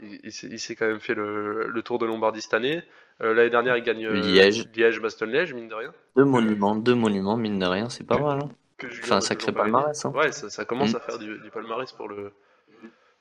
[0.00, 2.82] il, il s'est quand même fait le, le, Tour de Lombardie cette année.
[3.20, 4.68] L'année dernière, il gagne Liège.
[4.74, 5.92] Liège, Bastogne-Liège, mine de rien.
[6.16, 8.40] Deux monuments, deux monuments, mine de rien, c'est pas mal.
[8.42, 8.50] Hein.
[8.84, 10.04] Enfin, un sacré palmarès.
[10.04, 10.12] Hein.
[10.14, 10.96] Ouais, ça, commence mm.
[10.96, 12.32] à faire du, du, palmarès pour le,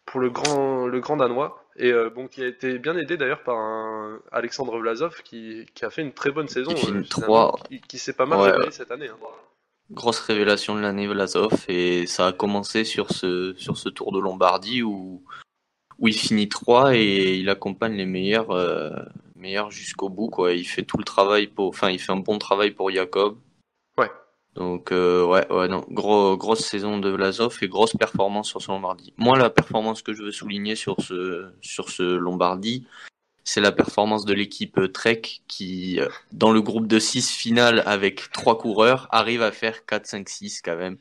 [0.06, 1.65] pour le grand, le grand danois.
[1.78, 5.84] Et euh, bon, qui a été bien aidé d'ailleurs par un Alexandre Vlasov qui, qui,
[5.84, 6.72] a fait une très bonne saison.
[6.72, 7.04] Euh,
[7.88, 9.10] qui, s'est pas mal révélé cette année.
[9.10, 9.18] Hein.
[9.92, 14.20] Grosse révélation de l'année Vlasov et ça a commencé sur ce, sur ce Tour de
[14.20, 15.24] Lombardie où,
[16.00, 18.92] où il finit 3 et il accompagne les meilleurs, euh,
[19.36, 20.30] meilleurs jusqu'au bout.
[20.30, 20.54] Quoi.
[20.54, 23.38] Il fait tout le travail pour, enfin, il fait un bon travail pour Jacob.
[24.56, 28.72] Donc euh, ouais, ouais, non, gros, grosse saison de Vlasov et grosse performance sur ce
[28.72, 29.14] Lombardie.
[29.18, 32.88] Moi, la performance que je veux souligner sur ce sur ce Lombardie,
[33.44, 38.32] c'est la performance de l'équipe Trek qui, euh, dans le groupe de 6 finales avec
[38.32, 40.98] trois coureurs, arrive à faire 4, 5, 6 quand même.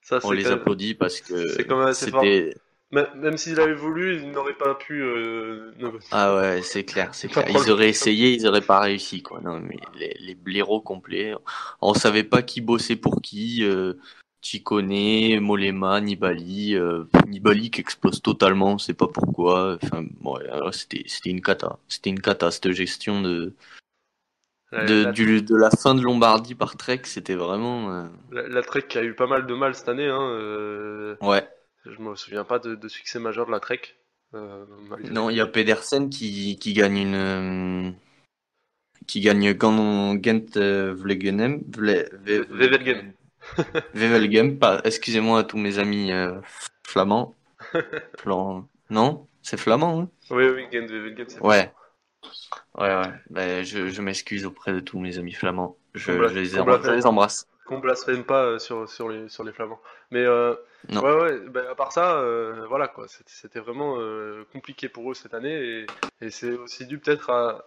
[0.00, 1.48] Ça, On les applaudit parce que
[1.92, 2.54] c'était
[2.92, 5.02] même s'il avait voulu, il n'aurait pas pu.
[5.02, 5.72] Euh,
[6.10, 7.44] ah ouais, c'est clair, c'est clair.
[7.48, 9.40] Ils auraient essayé, ils n'auraient pas réussi, quoi.
[9.40, 11.34] Non, mais les, les blaireaux complets,
[11.80, 13.64] on savait pas qui bossait pour qui.
[13.64, 13.94] Euh,
[14.42, 19.78] Chikone, Molema, Nibali, euh, Nibali qui explose totalement, on sait pas pourquoi.
[19.82, 20.38] Enfin, bon,
[20.70, 23.54] c'était une cata, c'était une cata cette gestion de
[24.72, 27.90] de, du, de la fin de Lombardie par Trek, c'était vraiment.
[27.90, 31.16] Euh, la, la, Trek qui a eu pas mal de mal cette année, hein.
[31.22, 31.48] Ouais.
[31.86, 33.80] Je me souviens pas de, succès majeur de la Trek.
[34.34, 34.64] Euh,
[35.10, 37.14] non, il y a Pedersen qui, qui gagne une.
[37.14, 37.90] Euh,
[39.06, 41.62] qui gagne Gent euh, Vlegenem.
[41.68, 43.12] Vevelgem.
[43.94, 46.10] Vevelgem, excusez-moi à tous mes amis
[46.86, 47.34] flamands.
[48.90, 51.26] non C'est flamand, hein Oui, oui, Gent Vevelgem.
[51.42, 51.70] Ouais.
[52.78, 53.12] Ouais, ouais.
[53.28, 55.76] Ben, je, je m'excuse auprès de tous mes amis flamands.
[55.94, 57.46] Je, les, embrasse, je les embrasse.
[57.66, 59.80] Qu'on blasphème pas sur, sur, les, sur les flamands.
[60.10, 60.54] Mais euh,
[60.90, 65.14] ouais, ouais, ben, à part ça, euh, voilà quoi, c'était vraiment euh, compliqué pour eux
[65.14, 65.86] cette année
[66.20, 67.64] et, c'est aussi dû peut-être à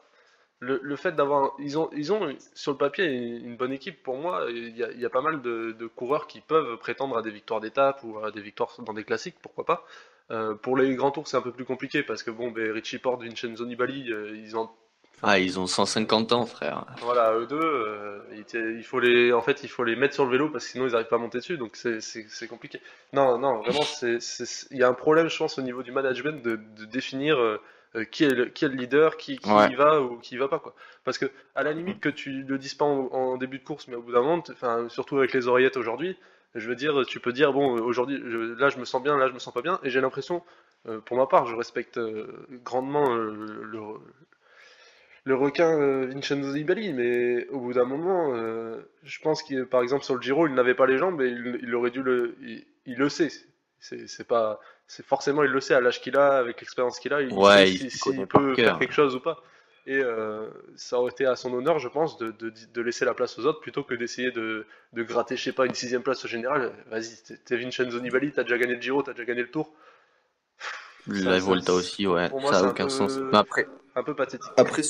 [0.59, 1.53] le, le fait d'avoir.
[1.59, 4.45] Ils ont, ils ont sur le papier une bonne équipe pour moi.
[4.49, 7.21] Il y a, il y a pas mal de, de, coureurs qui peuvent prétendre à
[7.21, 9.85] des victoires d'étape ou à des victoires dans des classiques, pourquoi pas.
[10.61, 13.23] pour les grands tours, c'est un peu plus compliqué parce que bon, ben, Richie Porte,
[13.23, 14.69] Vincenzo Nibali, ils ont
[15.23, 16.85] ah, ils ont 150 ans, frère.
[17.01, 18.19] Voilà, eux deux, euh,
[18.53, 20.85] il faut les, en fait, il faut les mettre sur le vélo parce que sinon
[20.85, 22.79] ils n'arrivent pas à monter dessus, donc c'est compliqué.
[23.13, 26.59] Non, non, vraiment, il y a un problème, je pense, au niveau du management de,
[26.85, 27.59] définir euh,
[28.11, 30.47] qui, est le, qui est le leader, qui, qui y va ou qui y va
[30.49, 30.75] pas, quoi.
[31.03, 31.25] Parce que,
[31.55, 34.11] à la limite, que tu le dises pas en, début de course, mais au bout
[34.11, 36.15] d'un moment, enfin, surtout avec les oreillettes aujourd'hui,
[36.53, 38.19] je veux dire, tu peux dire, bon, aujourd'hui,
[38.57, 40.43] là je me sens bien, là je me sens pas bien, et j'ai l'impression,
[40.87, 41.99] euh, pour ma part, je respecte
[42.63, 43.79] grandement le le
[45.33, 50.03] requin euh, Vincenzo Nibali, mais au bout d'un moment, euh, je pense que par exemple
[50.03, 52.35] sur le Giro, il n'avait pas les jambes et il, aurait dû le.
[52.85, 53.29] Il, le sait.
[53.79, 54.59] C'est pas.
[54.87, 57.67] C'est forcément, il le sait à l'âge qu'il a, avec l'expérience qu'il a, il ouais,
[57.67, 59.43] sait s'il peut faire quelque chose ou pas.
[59.87, 63.39] Et euh, ça aurait été à son honneur, je pense, de, de, laisser la place
[63.39, 66.27] aux autres plutôt que d'essayer de, de, gratter, je sais pas, une sixième place au
[66.27, 66.73] général.
[66.89, 69.73] Vas-y, t'es Vincenzo Nibali, t'as déjà gagné le Giro, t'as déjà gagné le Tour.
[71.07, 73.17] La Volta aussi, ouais, ça a aucun sens.
[73.31, 74.51] après, un peu pathétique.
[74.57, 74.83] Après,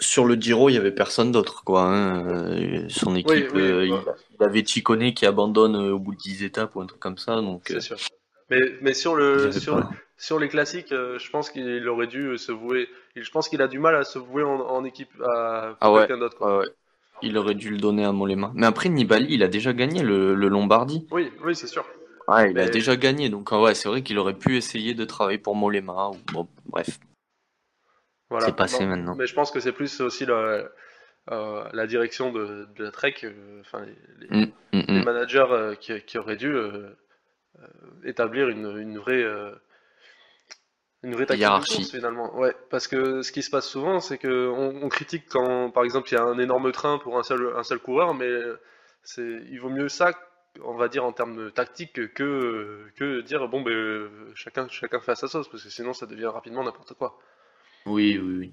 [0.00, 1.82] sur le Giro, il y avait personne d'autre, quoi.
[1.82, 2.26] Hein.
[2.26, 6.74] Euh, son équipe, euh, il, avait Chicone qui abandonne euh, au bout de 10 étapes
[6.74, 7.36] ou un truc comme ça.
[7.36, 7.96] Donc, c'est sûr.
[8.50, 12.88] Mais, mais sur, le, sur, sur, les classiques, je pense qu'il aurait dû se vouer.
[13.14, 16.64] Je pense qu'il a du mal à se vouer en, équipe à ah quelqu'un d'autre.
[17.22, 18.50] Il aurait dû le donner à Mollema.
[18.54, 21.06] Mais après, Nibali, il a déjà gagné le, le Lombardie.
[21.12, 21.84] Oui, oui, c'est sûr.
[22.26, 23.28] Ouais, il a déjà gagné.
[23.28, 26.10] Donc, ouais, c'est vrai qu'il aurait pu essayer de travailler pour Mollema.
[26.10, 26.98] Ou, bon, bref.
[28.38, 29.14] C'est passé maintenant.
[29.16, 30.68] Mais je pense que c'est plus aussi la,
[31.30, 33.84] euh, la direction de, de, la Trek, euh, enfin
[34.18, 35.04] les, mm, mm, mm.
[35.04, 36.54] managers euh, qui, qui, auraient dû
[38.04, 39.24] établir une, une vraie
[41.02, 42.34] une vraie hiérarchie finalement.
[42.36, 46.08] Ouais, parce que ce qui se passe souvent, c'est que on, critique quand, par exemple,
[46.10, 48.30] il y a un énorme train pour un seul un seul coureur, mais
[49.02, 50.12] c'est il vaut mieux ça,
[50.62, 55.16] on va dire en termes tactiques, que que dire bon ben chacun chacun fait à
[55.16, 57.18] sa sauce, parce que sinon ça devient rapidement n'importe quoi.
[57.86, 58.52] Oui, oui, oui.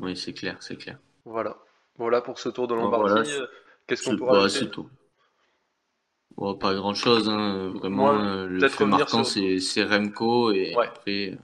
[0.00, 0.98] Oui, c'est clair, c'est clair.
[1.24, 1.56] Voilà.
[1.96, 3.30] Voilà pour ce tour de Lombardie.
[3.30, 3.46] Euh,
[3.86, 4.88] qu'est-ce qu'on pourra bah, C'est tout.
[6.60, 7.72] pas grand chose, hein.
[7.76, 8.18] vraiment.
[8.18, 11.38] Euh, le fait marquant, c'est Remco et après.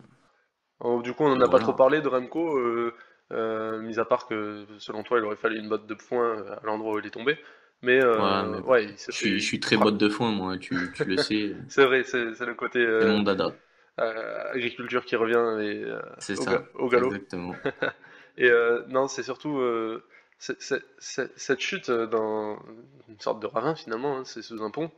[1.02, 2.58] du coup, on n'en a pas trop parlé de Remco,
[3.30, 6.94] mis à part que selon toi, il aurait fallu une botte de poing à l'endroit
[6.94, 7.38] où il est tombé.
[7.82, 8.04] Mais,
[8.64, 10.74] ouais, je, suis, très botte de foin, moi, tu,
[11.06, 11.54] le sais.
[11.68, 12.84] c'est vrai, c'est le côté.
[13.06, 13.54] mon dada.
[13.98, 15.84] Agriculture qui revient et,
[16.74, 17.08] au, galop.
[17.08, 17.54] Exactement.
[18.38, 18.50] et
[18.88, 19.60] non, c'est surtout
[20.38, 22.58] cette chute dans
[23.08, 24.90] une sorte de ravin finalement, hein, c'est sous un pont.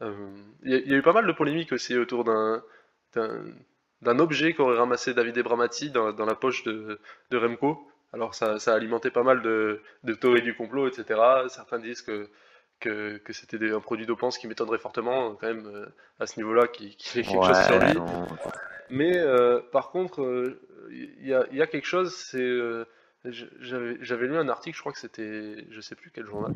[0.00, 2.62] Il y, a eu pas mal de polémiques aussi autour d'un
[4.02, 6.98] d'un objet qu'aurait ramassé David Ebramati dans, dans la poche de,
[7.30, 7.88] de, Remco.
[8.12, 11.20] Alors ça, ça, a alimenté pas mal de, de théories du complot, etc.
[11.48, 12.28] Certains disent que,
[12.82, 15.86] que, que c'était un produit dopant, ce qui m'étonnerait fortement quand même euh,
[16.20, 17.94] à ce niveau-là qu'il ait quelque chose sur lui.
[18.90, 20.58] Mais euh, par contre,
[20.90, 22.40] il y, a, y, a, quelque chose, c'est...
[22.40, 22.84] Euh,
[23.24, 26.52] j'avais lu un article, je crois que c'était, je sais plus quel journal,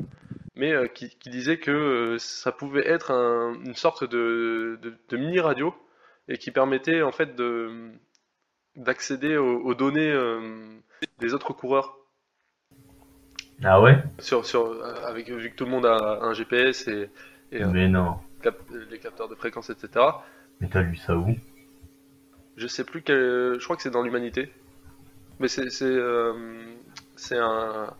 [0.55, 5.73] mais qui, qui, disait que ça pouvait être une sorte de, de, de mini radio
[6.27, 7.93] et qui permettait en fait de
[8.77, 10.79] d'accéder aux, données euh,
[11.19, 11.97] des autres coureurs.
[13.63, 17.09] Ah ouais sur, sur, avec, Vu que tout le monde a un GPS et,
[17.51, 18.17] et euh, Mais non.
[18.89, 20.05] les capteurs de fréquence, etc.
[20.59, 21.35] Mais t'as lu ça où?
[22.55, 23.57] Je sais plus quel.
[23.59, 24.51] Je crois que c'est dans l'humanité.
[25.39, 26.33] Mais c'est c'est euh,
[27.31, 27.93] un,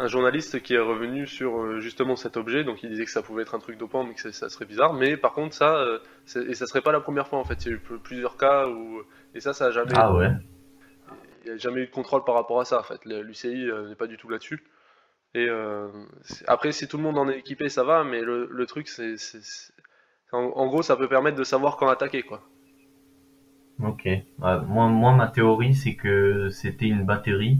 [0.00, 3.20] un journaliste qui est revenu sur euh, justement cet objet, donc il disait que ça
[3.20, 4.94] pouvait être un truc dopant, mais que ça serait bizarre.
[4.94, 5.98] Mais par contre, ça, euh,
[6.48, 7.66] et ça serait pas la première fois en fait.
[7.66, 9.02] Il y a eu plusieurs cas où,
[9.34, 9.92] et ça, ça a jamais.
[9.94, 10.30] Ah ouais?
[11.44, 13.04] Il n'y a jamais eu de contrôle par rapport à ça en fait.
[13.04, 14.62] L'UCI euh, n'est pas du tout là-dessus.
[15.34, 15.48] Et
[16.48, 19.14] après, si tout le monde en est équipé, ça va, mais le, truc, c'est.
[20.32, 22.42] En, gros, ça peut permettre de savoir quand attaquer, quoi.
[23.82, 24.08] Ok.
[24.38, 27.58] moi, moi, ma théorie, c'est que c'était une batterie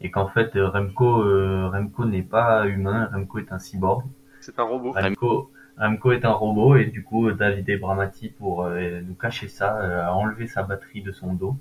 [0.00, 4.04] et qu'en fait euh, Remco euh, Remco n'est pas humain, Remco est un cyborg.
[4.40, 4.92] C'est un robot.
[4.92, 10.06] Remco, Remco est un robot et du coup David Bramati pour euh, nous cacher ça
[10.06, 11.56] a enlevé sa batterie de son dos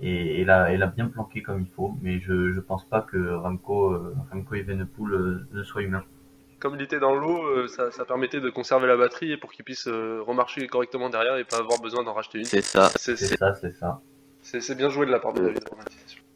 [0.00, 1.94] et, elle a, elle a bien planqué comme il faut.
[2.02, 3.96] Mais je pense pas que Remco
[4.30, 6.04] Remco Evenepoel ne soit humain.
[6.58, 9.88] Comme il était dans l'eau, ça, ça, permettait de conserver la batterie pour qu'il puisse
[9.88, 12.44] remarcher correctement derrière et pas avoir besoin d'en racheter une.
[12.44, 12.88] C'est ça.
[12.96, 14.00] C'est ça, c'est ça.
[14.40, 15.64] C'est bien joué de la part de David.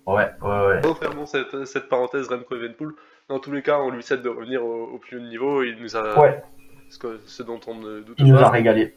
[0.06, 0.94] Ouais, ouais, ouais.
[1.00, 2.94] Fermons cette, cette parenthèse Remco Evenpool.
[3.28, 5.62] Dans tous les cas, on lui cède de revenir au, plus haut niveau.
[5.62, 6.18] Il nous a.
[6.18, 6.42] Ouais.
[6.88, 8.28] Ce, que, ce dont on ne doute il pas.
[8.28, 8.94] Il nous a régalé.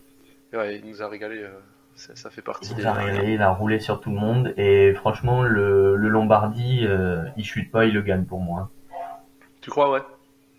[0.52, 1.44] Ouais, il nous a régalé.
[1.44, 1.60] Euh,
[1.96, 4.54] ça, fait partie il nous a régalé, il a roulé sur tout le monde.
[4.58, 8.70] Et franchement, le, le Lombardie, euh, il chute pas, il le gagne pour moi.
[9.62, 10.02] Tu crois, ouais?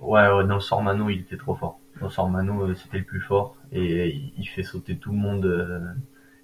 [0.01, 1.79] Ouais, ouais, dans Sormano, il était trop fort.
[2.01, 3.57] Dans Sormano, euh, c'était le plus fort.
[3.73, 5.97] Et il fait sauter tout le monde.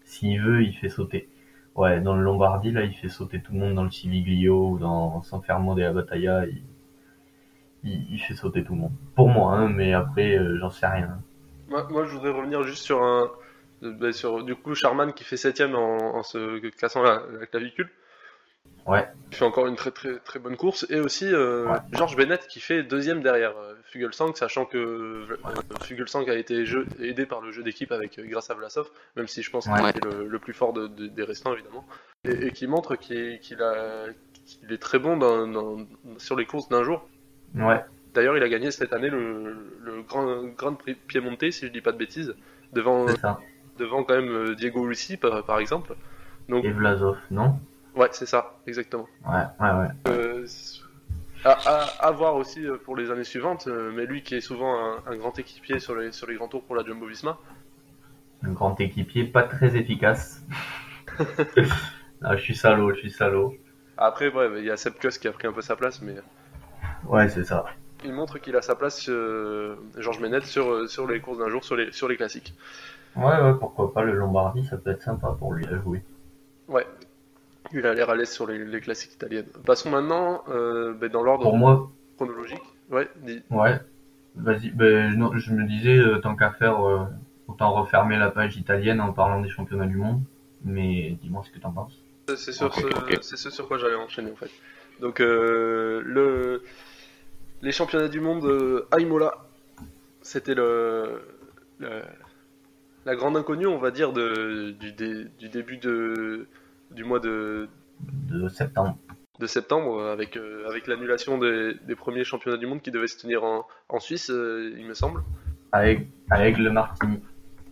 [0.05, 1.29] S'il veut, il fait sauter.
[1.77, 4.79] Ouais, dans le Lombardie, là, il fait sauter tout le monde dans le Civiglio ou
[4.79, 6.47] dans San Fermo la Battaglia.
[6.47, 6.63] Il,
[7.85, 8.93] il, fait sauter tout le monde.
[9.15, 11.19] Pour moi, hein, mais après, euh, j'en sais rien.
[11.69, 13.31] Moi, moi, je voudrais revenir juste sur un.
[13.83, 17.91] Bah, sur du coup Charman qui fait septième en, en se cassant la clavicule.
[18.87, 19.09] Ouais.
[19.31, 20.87] Il fait encore une très très très bonne course.
[20.91, 25.39] Et aussi euh, Georges Bennett qui fait deuxième derrière euh, Fugelsang, sachant que euh,
[25.83, 26.65] Fugelsang a été
[27.01, 30.05] aidé par le jeu d'équipe avec grâce à Vlasov, même si je pense qu'il est
[30.05, 31.87] le, plus fort des restants évidemment,
[32.25, 33.39] et, qui montre qu'il
[34.71, 35.87] est très bon dans,
[36.19, 37.09] sur les courses d'un jour.
[37.55, 37.85] Ouais.
[38.15, 41.93] D'ailleurs, il a gagné cette année le, Grand, Grand Prix Piemonte, si je dis pas
[41.93, 42.35] de bêtises,
[42.73, 43.07] devant,
[43.81, 45.95] devant quand même Diego Lucy par, par exemple.
[46.49, 47.59] Donc, et Vlasov, non?
[47.95, 49.09] Ouais, c'est ça, exactement.
[49.27, 49.89] Ouais, ouais, ouais.
[50.09, 50.47] Euh,
[51.45, 55.17] à, voir aussi euh, pour les années suivantes, euh, mais lui qui est souvent un,
[55.17, 57.39] grand équipier sur les, sur les grands tours pour la Jumbo Visma.
[58.43, 60.43] Un grand équipier, pas très efficace.
[62.23, 63.55] ah, je suis salaud, je suis salaud.
[63.97, 66.15] Après, ouais, il y a Seb qui a pris un peu sa place, mais.
[67.05, 67.67] Ouais, c'est ça.
[68.05, 71.77] Il montre qu'il a sa place, Georges Ménette, sur, sur les courses d'un jour, sur
[71.77, 72.55] les, sur les classiques.
[73.17, 76.03] Ouais, ouais, pourquoi pas le Lombardie, ça peut être sympa pour lui à jouer.
[76.69, 76.87] Ouais,
[77.73, 79.47] il a l'air à l'aise sur les, classiques italiennes.
[79.65, 82.63] Passons maintenant euh, ben, dans l'ordre chronologique.
[82.91, 83.43] Ouais, dis.
[83.51, 83.79] Ouais.
[84.37, 87.05] Vas-y, ben, je me disais, euh, tant qu'à faire, euh,
[87.49, 90.23] autant refermer la page italienne en parlant des championnats du monde.
[90.65, 91.97] Mais dis-moi ce que t'en penses.
[92.29, 94.51] C'est sur ce, sur quoi j'allais enchaîner en fait.
[95.01, 96.63] Donc le,
[97.63, 99.35] les championnats du monde à Imola,
[100.23, 101.23] c'était le,
[103.11, 104.93] la grande inconnue, on va dire, de, du,
[105.37, 106.47] du début de,
[106.93, 107.69] du mois de,
[108.29, 108.97] de septembre.
[109.41, 113.19] De septembre, avec, euh, avec l'annulation des, des, premiers championnats du monde qui devaient se
[113.19, 115.25] tenir en, en Suisse, euh, il me semble.
[115.73, 117.21] Avec, avec le Martini.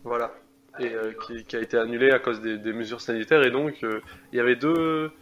[0.02, 0.32] Voilà.
[0.80, 3.44] Et euh, qui, qui, a été annulé à cause des, des mesures sanitaires.
[3.44, 5.12] Et donc, il y avait deux,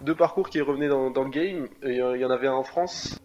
[0.00, 1.66] deux parcours qui revenaient dans, dans le game.
[1.82, 3.18] Et il y en avait un en France.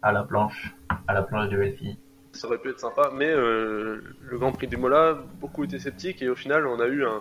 [0.00, 0.76] À la planche.
[1.08, 1.98] À la planche de Belfi.
[2.40, 6.22] Ça aurait pu être sympa, mais le Grand Prix du Mola, beaucoup étaient sceptiques.
[6.22, 7.20] Et au final, on a eu un,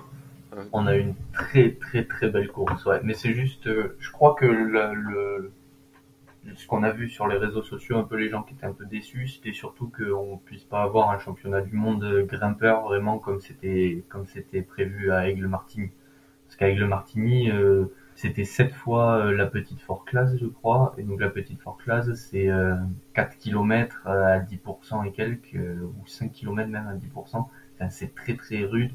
[0.72, 3.02] On a eu une très très très belle course, ouais.
[3.04, 5.52] Mais c'est juste, euh, je crois que le,
[6.56, 8.72] ce qu'on a vu sur les réseaux sociaux, un peu les gens qui étaient un
[8.72, 13.42] peu déçus, c'était surtout qu'on puisse pas avoir un championnat du monde grimpeur vraiment comme
[13.42, 15.92] c'était comme c'était prévu à Aigle Martigny.
[16.48, 17.88] Parce qu'à Aigle Martigny, euh,
[18.20, 20.94] c'était sept fois euh, la petite Fort Class, je crois.
[20.98, 22.50] Et donc la petite Fort Class, c'est
[23.14, 27.48] 4 km à 10% et quelques, ou 5 km même à 10%.
[27.90, 28.92] c'est très très rude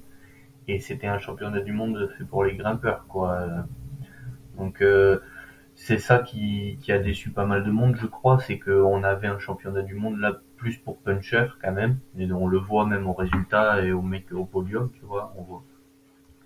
[0.69, 3.49] et c'était un championnat du monde fait pour les grimpeurs quoi.
[4.59, 5.21] Donc euh,
[5.75, 9.39] c'est ça qui, a déçu pas mal de monde je crois, c'est qu'on avait un
[9.39, 13.15] championnat du monde là plus pour puncher quand même, et on le voit même au
[13.15, 15.65] résultat et au au podium, tu vois, on voit.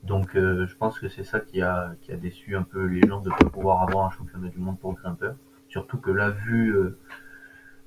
[0.05, 3.07] Donc euh, je pense que c'est ça qui a, qui a déçu un peu les
[3.07, 5.37] gens de pas pouvoir avoir un championnat du monde pour grimpeurs.
[5.69, 6.99] Surtout que là, vu, euh,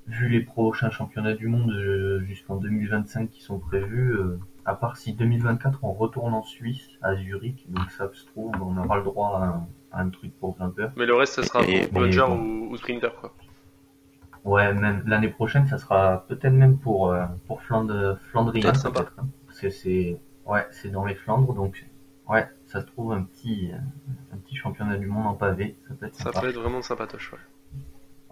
[0.06, 1.72] vu les prochains championnats du monde
[2.24, 4.14] jusqu'en 2025 qui sont prévus,
[4.64, 8.76] à part si 2024 on retourne en Suisse, à Zurich, donc ça se trouve, on
[8.76, 10.92] aura le droit à un, truc pour grimpeur.
[10.96, 13.34] Mais le reste, ça sera pour plunger ou, sprinter, quoi.
[14.44, 19.14] Ouais, même l'année prochaine, ça sera peut-être même pour, euh, pour Flandre, Flandrien, peut-être.
[19.18, 21.86] Hein, parce que c'est, ouais, c'est dans les Flandres, donc,
[22.28, 23.70] ouais, ça se trouve un petit,
[24.32, 25.76] un petit championnat du monde en pavé.
[25.88, 27.38] Ça peut être, ça peut être vraiment sympatoche, ouais.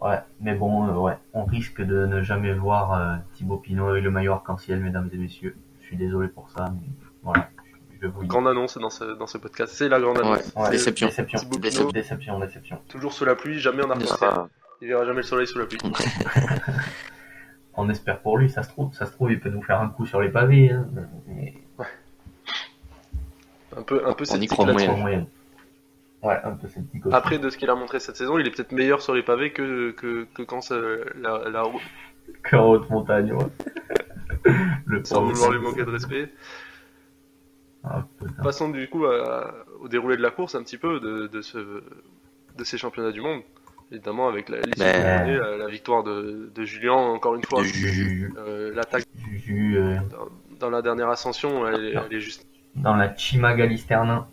[0.00, 4.02] Ouais, mais bon, euh, ouais, on risque de ne jamais voir euh, Thibaut Pinot avec
[4.02, 5.56] le maillot arc-en-ciel, mesdames et messieurs
[5.90, 6.88] suis désolé pour ça, mais
[7.24, 7.48] voilà.
[8.00, 10.54] Je vous grande annonce dans ce, dans ce podcast, c'est la grande annonce.
[10.70, 11.08] déception.
[11.08, 11.40] Déception.
[11.58, 12.38] déception.
[12.38, 14.00] déception, Toujours sous la pluie, jamais en arc
[14.80, 15.78] Il verra jamais le soleil sous la pluie.
[17.74, 19.88] On espère pour lui, ça se trouve, ça se trouve, il peut nous faire un
[19.88, 20.70] coup sur les pavés.
[20.70, 20.86] Hein,
[21.28, 21.54] ouais.
[23.76, 25.26] Un peu, un peu On y croit moyen.
[26.22, 26.68] Ouais, un peu
[27.12, 29.52] Après, de ce qu'il a montré cette saison, il est peut-être meilleur sur les pavés
[29.52, 31.64] que, que, que quand la, la...
[32.48, 33.46] Qu'en haute montagne, ouais.
[35.04, 36.30] Sans vouloir lui manquer de respect.
[37.84, 38.06] Ah,
[38.42, 42.64] Passons du coup au déroulé de la course un petit peu de, de, ce, de
[42.64, 43.42] ces championnats du monde.
[43.92, 47.62] Évidemment avec la, la, victoire de, de, Julien encore une fois.
[47.64, 49.04] Euh, l'attaque
[49.50, 49.98] euh.
[50.60, 52.46] dans, la dernière ascension, elle, est juste...
[52.76, 54.28] Dans la Chima Galisterna.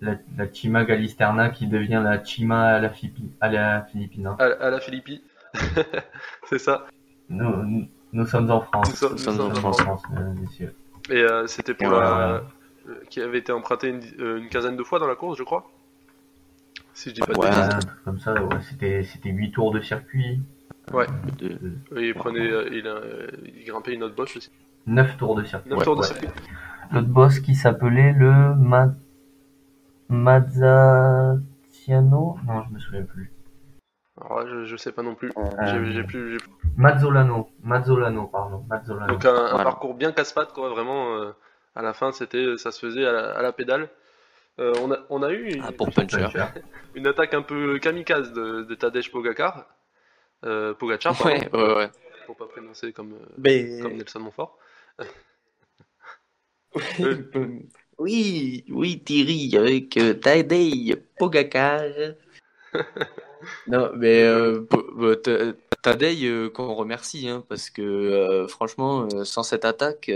[0.00, 4.26] La, la, Chima Galisterna qui devient la Chima à la, Philippi, à la Philippine.
[4.26, 4.36] Hein.
[4.38, 5.22] À, la Philippi.
[6.48, 6.86] C'est ça.
[7.28, 9.02] nous, nous sommes en France.
[9.02, 10.02] Nous, sommes, en France,
[10.40, 10.74] messieurs.
[11.08, 12.42] Et euh, c'était pour la...
[13.08, 15.70] qui avait été emprunté une, euh, une, quinzaine de fois dans la course, je crois.
[16.94, 17.50] Si je dis pas de ouais,
[18.04, 20.40] comme ça, ouais, c'était c'était 8 tours de circuit.
[20.92, 21.06] Ouais.
[21.38, 21.58] De...
[21.96, 22.86] il prenait euh, il,
[23.56, 24.50] il, grimpait une autre bosse aussi.
[24.86, 25.70] 9 tours de circuit.
[25.70, 26.28] 9 tours de circuit.
[26.92, 28.88] L'autre boss qui s'appelait le Ma...
[30.08, 31.40] Mazzatiano?
[32.46, 33.32] Non, je me souviens plus.
[34.20, 35.32] Alors je, je sais pas non plus.
[35.64, 36.38] J'ai j'ai plus,
[36.76, 39.14] Mazzolano, Mazzolano, pardon, Mazzolano.
[39.14, 41.16] Donc un, parcours bien casse-pattes, quoi, vraiment.
[41.16, 41.32] Euh,
[41.74, 43.88] à la fin, c'était, ça se faisait à la, pédale.
[44.58, 46.26] Euh, on, a, on a eu une, ah, pour puncher.
[46.94, 49.64] une attaque un peu kamikaze de, de Tadej Pogacar.
[50.44, 51.32] Euh, Pogacar, pardon.
[51.34, 51.90] Ouais, ouais, ouais.
[52.26, 54.58] Pour pas prononcer comme, euh, comme Nelson Montfort.
[57.98, 61.82] oui, oui, Thierry, avec Tadej Pogacar.
[63.66, 64.64] non, mais euh,
[65.82, 70.10] Tadei euh, qu'on remercie, hein, parce que euh, franchement, euh, sans cette attaque,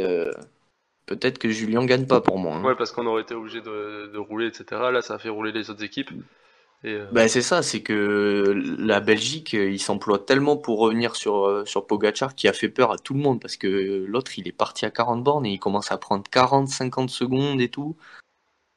[1.06, 2.56] peut-être que Julien gagne pas pour moi.
[2.56, 2.64] Hein.
[2.64, 4.64] Ouais, parce qu'on aurait été obligé de, rouler, etc.
[4.92, 6.10] Là, ça a fait rouler les autres équipes.
[7.12, 12.34] Bah, c'est ça, c'est que la Belgique, il s'emploie tellement pour revenir sur, sur Pogachar
[12.34, 14.90] qui a fait peur à tout le monde parce que l'autre, il est parti à
[14.90, 17.96] 40 bornes et il commence à prendre 40, 50 secondes et tout.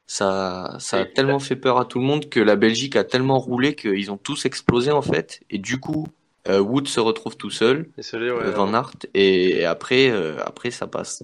[0.06, 3.38] Ça, ça a tellement fait peur à tout le monde que la Belgique a tellement
[3.38, 5.40] roulé qu'ils ont tous explosé en fait.
[5.50, 6.08] Et du coup,
[6.48, 10.86] euh, Wood se retrouve tout seul, et euh, Van Aert, et, après, euh, après ça
[10.86, 11.22] passe.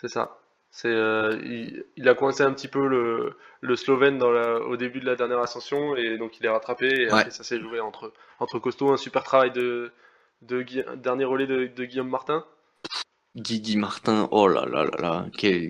[0.00, 0.38] C'est ça.
[0.74, 5.06] C'est, il, a coincé un petit peu le, le Slovène dans la, au début de
[5.06, 8.58] la dernière ascension, et donc il est rattrapé, et après ça s'est joué entre, entre
[8.58, 9.92] Costaud, un super travail de,
[10.40, 10.64] de
[10.96, 12.44] dernier relais de, de Guillaume Martin.
[13.36, 15.68] Guigui Martin, oh là là là là, quel,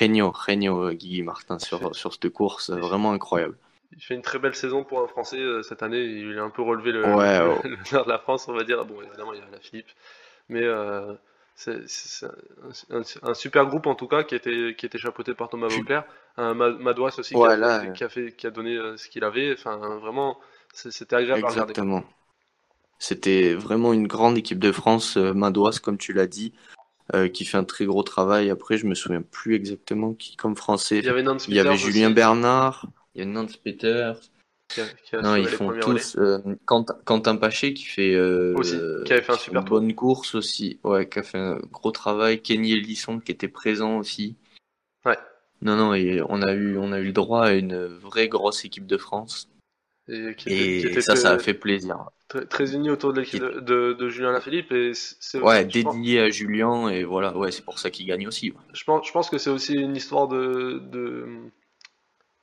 [0.00, 3.56] Regno, Regno Guigui Martin sur, sur cette course, vraiment incroyable.
[3.96, 6.50] Il fait une très belle saison pour un Français euh, cette année, il a un
[6.50, 7.02] peu relevé le,
[7.92, 8.84] nord de la France, on va dire.
[8.84, 9.88] Bon, évidemment, il y a la Philippe,
[10.48, 11.14] mais euh,
[11.54, 12.26] c'est
[13.22, 16.04] un, super groupe en tout cas qui était, qui était chapeauté par Thomas Vauclair,
[16.36, 20.38] un Madouas aussi qui, a fait, qui, a donné euh, ce qu'il avait, enfin vraiment,
[20.72, 21.70] c'était agréable à regarder.
[21.70, 22.04] Exactement.
[22.98, 26.52] C'était vraiment une grande équipe de France, Madouas, comme tu l'as dit.
[27.12, 28.48] Euh, qui fait un très gros travail.
[28.48, 31.00] Après, je me souviens plus exactement qui comme français.
[31.00, 34.18] Il y avait, Nance il y avait Julien Bernard, il y a Nance Peters.
[35.22, 36.16] Non, ils font tous.
[36.16, 40.78] Euh, Quentin, Paché qui fait euh, aussi, qui avait fait un super bonne course aussi,
[40.84, 42.42] ouais, qui a fait un gros travail.
[42.42, 44.36] Kenny Ellison qui était présent aussi.
[45.04, 45.18] Ouais.
[45.62, 48.64] Non, non, et on a eu, on a eu le droit à une vraie grosse
[48.64, 49.48] équipe de France.
[50.08, 52.10] Et, ça, ça a fait plaisir.
[52.28, 54.70] Très, très unis autour de l'équipe de, de, Julien Lafilippe.
[54.72, 54.92] Et
[55.40, 58.52] ouais, dédié à Julien, et voilà, ouais, c'est pour ça qu'il gagne aussi.
[58.74, 61.26] Je, pense, je pense que c'est aussi une histoire de, de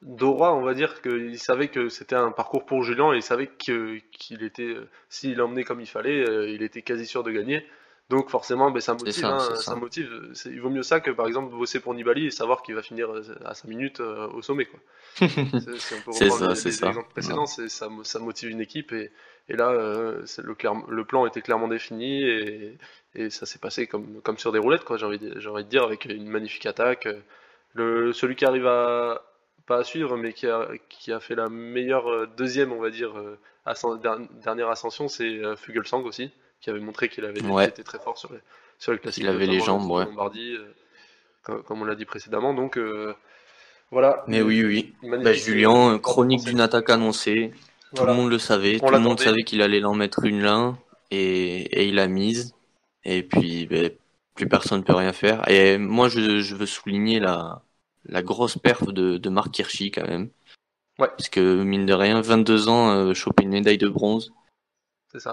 [0.01, 3.49] d'aura, on va dire, qu'il savait que c'était un parcours pour Julien et il savait
[3.57, 4.01] qu'il
[4.43, 4.75] était,
[5.09, 7.65] s'il l'emmenait comme il fallait, euh, il était quasi sûr de gagner.
[8.11, 9.23] Donc forcément, ben, ça motive.
[9.23, 10.33] Hein, ça, motive.
[10.45, 13.09] Il vaut mieux ça que par exemple bosser pour Nibali et savoir qu'il va finir
[13.09, 14.67] euh, à 5 minutes euh, au sommet.
[15.15, 16.91] c'est ça, c'est ça.
[17.11, 17.69] précédents, ça,
[18.03, 19.11] ça, motive une équipe et,
[19.47, 20.55] et là, euh, le,
[20.89, 22.77] le, plan était clairement défini et,
[23.15, 26.03] et ça s'est passé comme, comme sur des roulettes, j'ai envie, envie, de dire, avec
[26.03, 27.07] une magnifique attaque.
[27.73, 29.21] Le, celui qui arrive à
[29.71, 33.13] pas à suivre, mais qui a, qui a fait la meilleure deuxième, on va dire,
[34.43, 38.39] dernière ascension, c'est Fugelsang aussi qui avait montré qu'il avait été très fort sur les,
[38.79, 39.23] sur les classiques.
[39.23, 40.05] Il avait les jambes, ouais.
[40.05, 42.53] Lombardie, euh, comme, on l'a dit précédemment.
[42.53, 43.13] Donc euh,
[43.89, 44.23] voilà.
[44.27, 44.93] Mais oui, oui.
[45.03, 47.51] Bah, Julien, chronique d'une attaque annoncée.
[47.95, 48.79] Tout le monde le savait.
[48.79, 50.75] tout le monde savait qu'il allait l'en mettre une là.
[51.09, 52.53] Et, et il a mise.
[53.03, 53.89] Et puis, bah,
[54.35, 55.45] plus personne ne peut rien faire.
[55.49, 57.63] Et moi, je, je veux souligner la,
[58.05, 60.29] la grosse perf de, de Marc Hirschi quand même.
[60.99, 61.07] Ouais.
[61.07, 64.31] Parce que, mine de rien, 22 ans, euh, choper une médaille de bronze.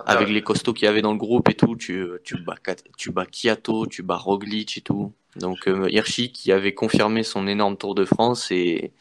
[0.06, 2.56] Avec les costauds qu'il y avait dans le groupe et tout, tu, tu bats,
[2.96, 5.12] tu bats Kiato, tu bats Roglic et tout.
[5.36, 8.92] Donc euh, Hirschi qui avait confirmé son énorme Tour de France et.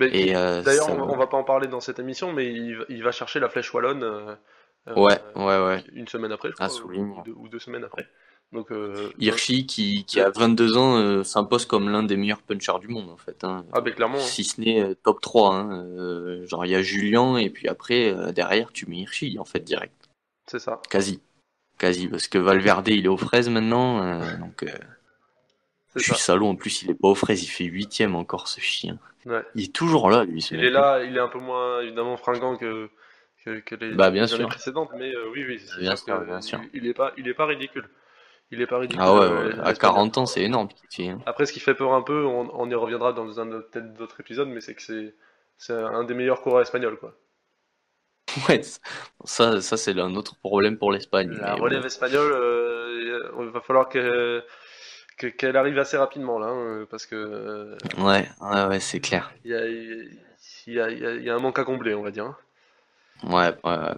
[0.00, 3.50] Euh, d'ailleurs, on, va pas en parler dans cette émission, mais il, va chercher la
[3.50, 4.02] flèche wallonne.
[4.02, 4.34] Euh,
[4.96, 5.84] ouais, ouais, ouais.
[5.92, 6.68] Une semaine après, je crois,
[7.36, 8.08] ou, deux, semaines après.
[8.52, 12.78] Donc, euh, Hirschi, qui, qui a 22 ans, euh, s'impose comme l'un des meilleurs punchers
[12.80, 13.44] du monde, en fait.
[13.44, 13.64] Hein.
[13.72, 14.18] Ah, ben clairement.
[14.18, 14.20] Hein.
[14.20, 15.54] Si ce n'est euh, top 3.
[15.54, 16.44] Hein.
[16.46, 19.94] Genre, il y a Julien, et puis après, derrière, tu mets Hirschi, en fait, direct.
[20.46, 20.82] C'est ça.
[20.90, 21.20] Quasi.
[21.78, 24.66] Quasi, parce que Valverde, il est aux fraises maintenant, donc.
[25.96, 28.60] je suis salaud, en plus, il est pas aux fraises, il fait 8 encore, ce
[28.60, 28.98] chien.
[29.24, 29.42] Ouais.
[29.54, 30.46] Il est toujours là, lui.
[30.50, 32.90] Il est là, il est un peu moins, évidemment, fringant que.
[33.44, 34.46] Que, les, bah, bien sûr.
[34.46, 36.60] précédentes, mais oui, oui, bien sûr, bien sûr.
[36.74, 37.88] Il, il, est pas, il est pas ridicule.
[38.52, 39.02] Il est pas ridicule.
[39.02, 40.68] Ah ouais, euh, à 40 ans, c'est énorme.
[41.00, 41.18] Hein.
[41.24, 44.46] Après, ce qui fait peur un peu, on, y reviendra dans un peut-être d'autres épisodes,
[44.46, 45.14] mais c'est que c'est,
[45.56, 47.16] c'est un des meilleurs coureurs espagnols, quoi.
[48.48, 48.60] Ouais,
[49.24, 51.30] ça, ça c'est un autre problème pour l'Espagne.
[51.40, 54.44] La relève espagnole, euh, il va falloir que,
[55.16, 57.16] qu'elle arrive assez rapidement là, hein, parce que.
[57.16, 59.32] Euh, ouais, ouais, ouais, c'est clair.
[59.44, 62.26] Il y a, y, a, y a, un manque à combler, on va dire.
[62.26, 62.36] Hein.
[63.24, 63.94] Ouais, ouais,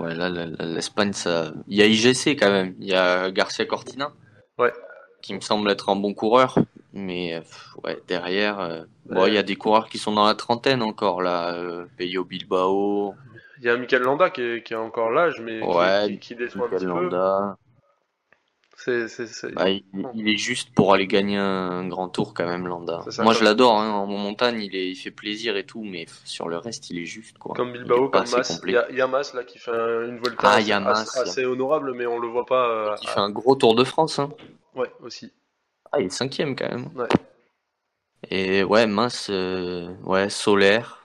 [0.00, 1.52] Ouais, là, l'Espagne, ça.
[1.68, 2.74] Il y a IGC quand même.
[2.80, 4.12] Il y a Garcia Cortina.
[4.58, 4.72] Ouais.
[5.22, 6.58] Qui me semble être un bon coureur.
[6.92, 7.40] Mais
[7.84, 8.82] ouais, derrière, euh,
[9.26, 11.54] il y a des coureurs qui sont dans la trentaine encore, là.
[11.54, 13.14] Euh, Peyo Bilbao.
[13.58, 15.60] Il y a Michael Landa qui est, qui encore l'âge, mais
[16.08, 17.56] qui, qui, déçoit un petit Landa.
[19.54, 23.04] Bah, il, est juste pour aller gagner un grand tour quand même, Landa.
[23.18, 23.78] Moi, je l'adore.
[23.78, 26.98] Hein, en montagne, il, est, il fait plaisir et tout, mais sur le reste, il
[26.98, 27.38] est juste.
[27.38, 27.54] Quoi.
[27.54, 28.60] Comme Bilbao, comme Mas.
[28.66, 32.28] Il y, a, Mas là qui fait une Volta ah, assez, honorable, mais on le
[32.28, 32.68] voit pas.
[32.68, 34.18] Euh, il fait un gros Tour de France.
[34.18, 34.30] Hein.
[34.74, 35.32] Ouais, aussi.
[35.92, 36.88] Ah, il est cinquième quand même.
[36.96, 37.08] Ouais.
[38.30, 41.01] Et ouais, Mas, euh, ouais, Solaire.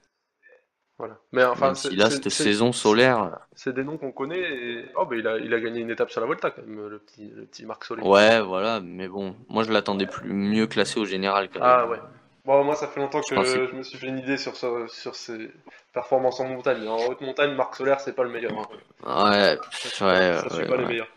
[0.97, 1.19] Voilà.
[1.31, 3.39] Mais enfin, si là, cette saison solaire.
[3.53, 4.39] C'est des noms qu'on connaît.
[4.39, 4.85] Et...
[4.95, 6.97] Oh, bah, il, a, il a gagné une étape sur la Volta, quand même, le
[6.97, 8.01] petit, le petit Marc Soler.
[8.01, 8.79] Ouais, voilà.
[8.79, 11.49] Mais bon, moi, je l'attendais plus mieux classé au général.
[11.49, 11.99] Quand ah, ouais.
[12.45, 15.51] Bon, moi, ça fait longtemps que je, me suis fait une idée sur, sur, ses
[15.93, 16.87] performances en montagne.
[16.87, 18.53] En haute montagne, Marc Solaire, c'est pas le meilleur.
[18.53, 19.31] Hein.
[19.31, 21.09] Ouais, ça, ouais, ça, suit pas les meilleurs.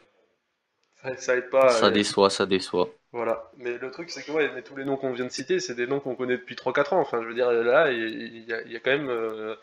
[1.16, 1.70] Ça, aide pas.
[1.70, 2.90] Ça déçoit, ça déçoit.
[3.12, 3.50] Voilà.
[3.56, 5.74] Mais le truc, c'est que ouais, mais tous les noms qu'on vient de citer, c'est
[5.74, 7.00] des noms qu'on connaît depuis 3-4 ans.
[7.00, 9.08] Enfin, je veux dire, là, il y, a, quand même.
[9.08, 9.56] Euh,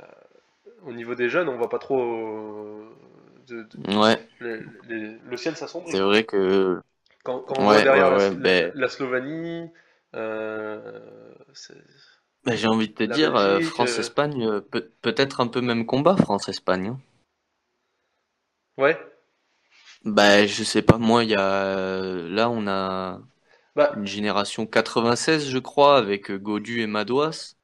[0.00, 0.04] euh,
[0.86, 2.02] au niveau des jeunes, on voit pas trop.
[2.02, 2.88] Euh,
[3.46, 4.18] de, ouais.
[4.40, 5.92] le ciel s'assombrit.
[5.92, 6.80] C'est vrai que.
[7.24, 9.70] Quand, on voit derrière la, ben Slovanie.
[10.12, 10.92] Ben,
[12.56, 13.32] j'ai envie de te dire,
[13.62, 16.88] France-Espagne, peut, peut-être un peu même combat, France-Espagne.
[16.88, 17.00] Hein.
[18.76, 18.98] Ouais,
[20.04, 21.76] bah, je sais pas, moi, il y a.
[22.28, 23.20] Là, on a
[23.74, 27.56] bah, une génération 96, je crois, avec euh, Godu et Madouas.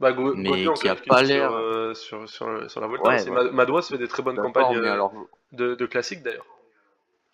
[0.00, 1.52] Bah, mais qui a pas l'air.
[1.52, 3.08] Euh, sur, sur, sur, la Volta.
[3.08, 5.12] Ouais, Madouas fait des très bonnes campagnes euh, alors...
[5.52, 6.46] de, de classiques d'ailleurs.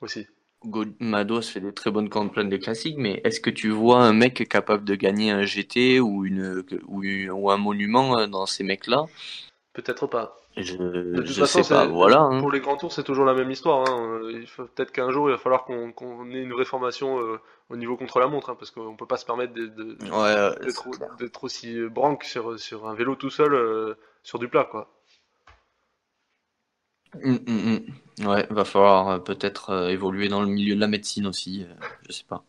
[0.01, 0.27] Aussi.
[0.99, 4.49] Madouas fait des très bonnes campagnes de classiques, mais est-ce que tu vois un mec
[4.49, 9.07] capable de gagner un GT ou, une, ou, ou un monument dans ces mecs-là?
[9.73, 10.37] Peut-être pas.
[10.63, 12.21] Je, je sais pas, voilà.
[12.21, 12.41] Hein.
[12.41, 13.89] Pour les grands tours, c'est toujours la même histoire.
[13.89, 14.21] Hein.
[14.31, 17.39] Il faut peut-être qu'un jour, il va falloir qu'on ait une réformation euh,
[17.71, 22.25] au niveau contre la montre, hein, parce qu'on peut pas se permettre d'être aussi branque
[22.25, 24.91] sur, sur un vélo tout seul euh, sur du plat, quoi.
[27.25, 27.83] Hum, hum,
[28.21, 28.27] hum.
[28.29, 31.67] Ouais, va falloir euh, peut-être évoluer dans le milieu de la médecine aussi.
[32.07, 32.45] je sais pas.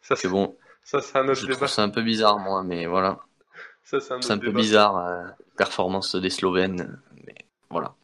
[0.00, 0.56] Ça c'est bon.
[0.82, 1.56] Ça, c'est un autre Je débat.
[1.56, 3.18] trouve ça un peu bizarre, moi, mais voilà.
[3.88, 5.24] Ça, c'est un, autre C'est un peu bizarre, euh,
[5.56, 7.34] performance des Slovènes, mais
[7.70, 7.94] voilà.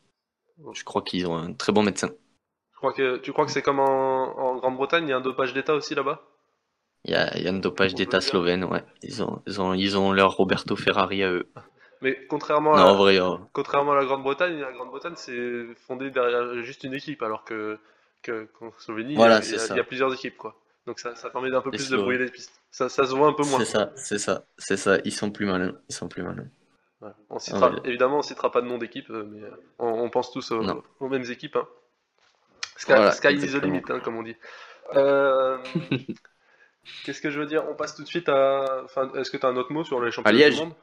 [0.72, 2.08] Je crois qu'ils ont un très bon médecin.
[2.72, 5.20] Je crois que, tu crois que c'est comme en, en Grande-Bretagne, il y a un
[5.20, 6.22] dopage d'État aussi là-bas?
[7.04, 8.82] Il y a, il y a un dopage d'État slovène, ouais.
[9.02, 11.50] Ils ont, ils ont, ils ont leur Roberto Ferrari à eux.
[12.00, 16.62] Mais contrairement Non, à, vrai, euh, contrairement à la Grande-Bretagne, la Grande-Bretagne c'est fondé derrière
[16.62, 17.78] juste une équipe, alors que,
[18.22, 20.56] que qu'en Slovénie, Voilà, il, y a, il y a plusieurs équipes, quoi.
[20.86, 22.60] Donc ça, ça permet d'un peu plus de brouiller les pistes.
[22.70, 23.58] Ça, ça se voit un peu moins.
[23.60, 24.98] c'est ça, c'est ça, c'est ça.
[25.04, 26.48] Ils sont plus malins, ils sont plus malins.
[27.00, 27.10] Ouais.
[27.30, 27.72] On citera.
[27.84, 31.08] Évidemment, on citera pas de nom d'équipe, euh, mais euh, on, on pense tous aux,
[31.08, 31.56] mêmes équipes.
[31.56, 31.66] Hein.
[32.76, 34.36] Sky, Voilà, sky is the limit, hein, comme on dit.
[34.94, 35.58] Euh,
[37.04, 37.64] Qu'est-ce que je veux dire?
[37.70, 38.82] On passe tout de suite à.
[38.84, 40.74] Enfin, Est-ce que tu as un autre mot sur les championnats du monde?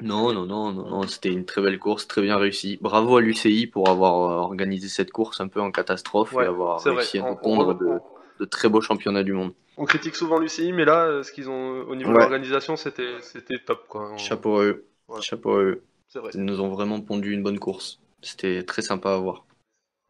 [0.00, 2.78] Non, non, non, non, non, c'était une très belle course, très bien réussie.
[2.82, 4.12] Bravo à l'UCI pour avoir
[4.44, 6.90] organisé cette course un peu en catastrophe Ouais, et avoir vrai.
[6.96, 8.00] réussi à On- nous pondre on- de,
[8.40, 9.52] de très beaux championnats du monde.
[9.76, 12.22] On critique souvent l'UCI, mais là, euh, ce qu'ils ont au niveau de Ouais.
[12.22, 14.12] l'organisation, c'était c'était top, quoi.
[14.12, 15.20] On- Chapeau à eux, Ouais.
[15.20, 15.82] chapeau à eux.
[16.08, 16.30] C'est vrai.
[16.34, 18.00] Ils nous ont vraiment pondu une bonne course.
[18.22, 19.44] C'était très sympa à voir.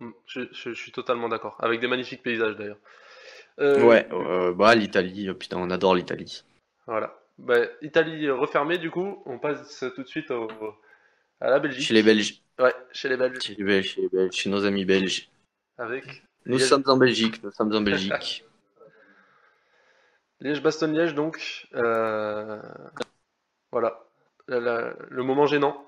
[0.00, 1.56] Mm, Je, je- je suis totalement d'accord.
[1.60, 2.78] Avec des magnifiques paysages, d'ailleurs.
[3.58, 6.44] Euh, Ouais, euh, bah l'Italie, oh, putain, on adore l'Italie.
[6.86, 7.18] Voilà.
[7.38, 10.48] Bah, Italie euh, refermée, du coup, on passe tout de suite au-
[11.40, 11.82] à la Belgique.
[11.86, 13.40] Chez les Belges, Ouais, chez les Belges.
[13.42, 15.28] chez les Belges, chez les Belges, chez nos amis belges.
[15.78, 18.44] Avec Nous Liège- sommes en Belgique, nous sommes en Belgique.
[20.40, 21.66] Liège-Bastogne-Liège, donc.
[21.74, 22.60] euh,
[23.72, 24.00] Voilà.
[24.48, 25.84] La- la- le moment gênant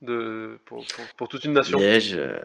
[0.00, 0.58] de...
[0.64, 1.78] pour, pour- pour toute une nation.
[1.78, 2.38] Liège, euh,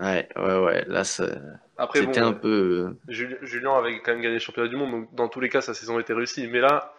[0.00, 2.88] ouais, ouais, ouais, là, bon, c'était un peu.
[2.88, 5.50] euh, Juli- Julien avait quand même gagné le championnat du monde, donc dans tous les
[5.50, 6.46] cas, sa saison était réussie.
[6.46, 6.94] Mais là,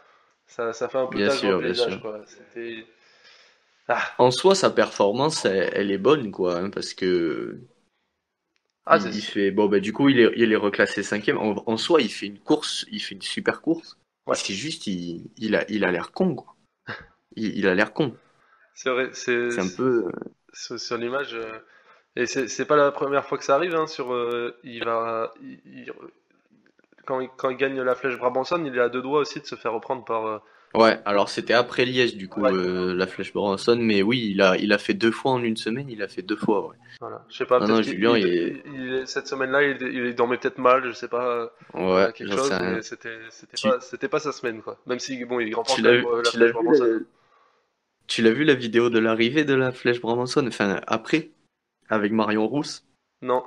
[0.45, 1.99] ça, ça fait un peu Bien sûr, bien sûr.
[2.01, 2.21] quoi.
[2.27, 2.85] C'était.
[4.19, 7.57] En soi, sa performance, elle, elle est bonne, quoi, hein, parce que
[8.89, 11.37] Ah, il, fait bon, bah du coup, il est, il est reclassé cinquième.
[11.37, 13.97] En, en soi, il fait une course, il fait une super course.
[14.25, 14.39] Ouais.
[14.39, 16.55] C'est juste, il, il a, il a l'air con, quoi.
[17.35, 18.15] Il, il a l'air con.
[18.73, 20.05] c'est vrai, c'est un peu.
[20.07, 20.11] euh,
[20.77, 21.33] sur, l'image.
[21.35, 21.59] euh,
[22.15, 23.75] Et c'est c'est pas la première fois que ça arrive.
[23.75, 25.93] Hein, sur, euh, il va, il- il-
[27.05, 29.45] quand, il, quand il gagne la flèche Brabanson, il est à deux doigts aussi de
[29.45, 30.41] se faire reprendre par.
[30.75, 32.51] Euh, Ouais, alors c'était après Liège, du coup, Ouais.
[32.53, 35.57] euh, la flèche Branson, mais oui, il a, il a fait deux fois en une
[35.57, 36.75] semaine, il a fait deux fois, ouais.
[36.99, 37.25] voilà.
[37.29, 37.59] Je sais pas.
[37.59, 40.57] Non, peut-être non, Julien, il- il est- il est- cette semaine-là, il, il dormait peut-être
[40.59, 40.83] mal.
[40.85, 41.51] Je sais pas.
[41.73, 44.77] Ouais, quelque chose, mais c'était c'était Tu- pas, c'était pas sa semaine, quoi.
[44.85, 46.99] Même si, bon, il remporte vu, euh, la flèche la-
[48.07, 51.29] tu l'as vu la vidéo de l'arrivée de la flèche Brabanson, enfin après,
[51.89, 52.83] avec Marion Rousse?
[53.21, 53.43] Non.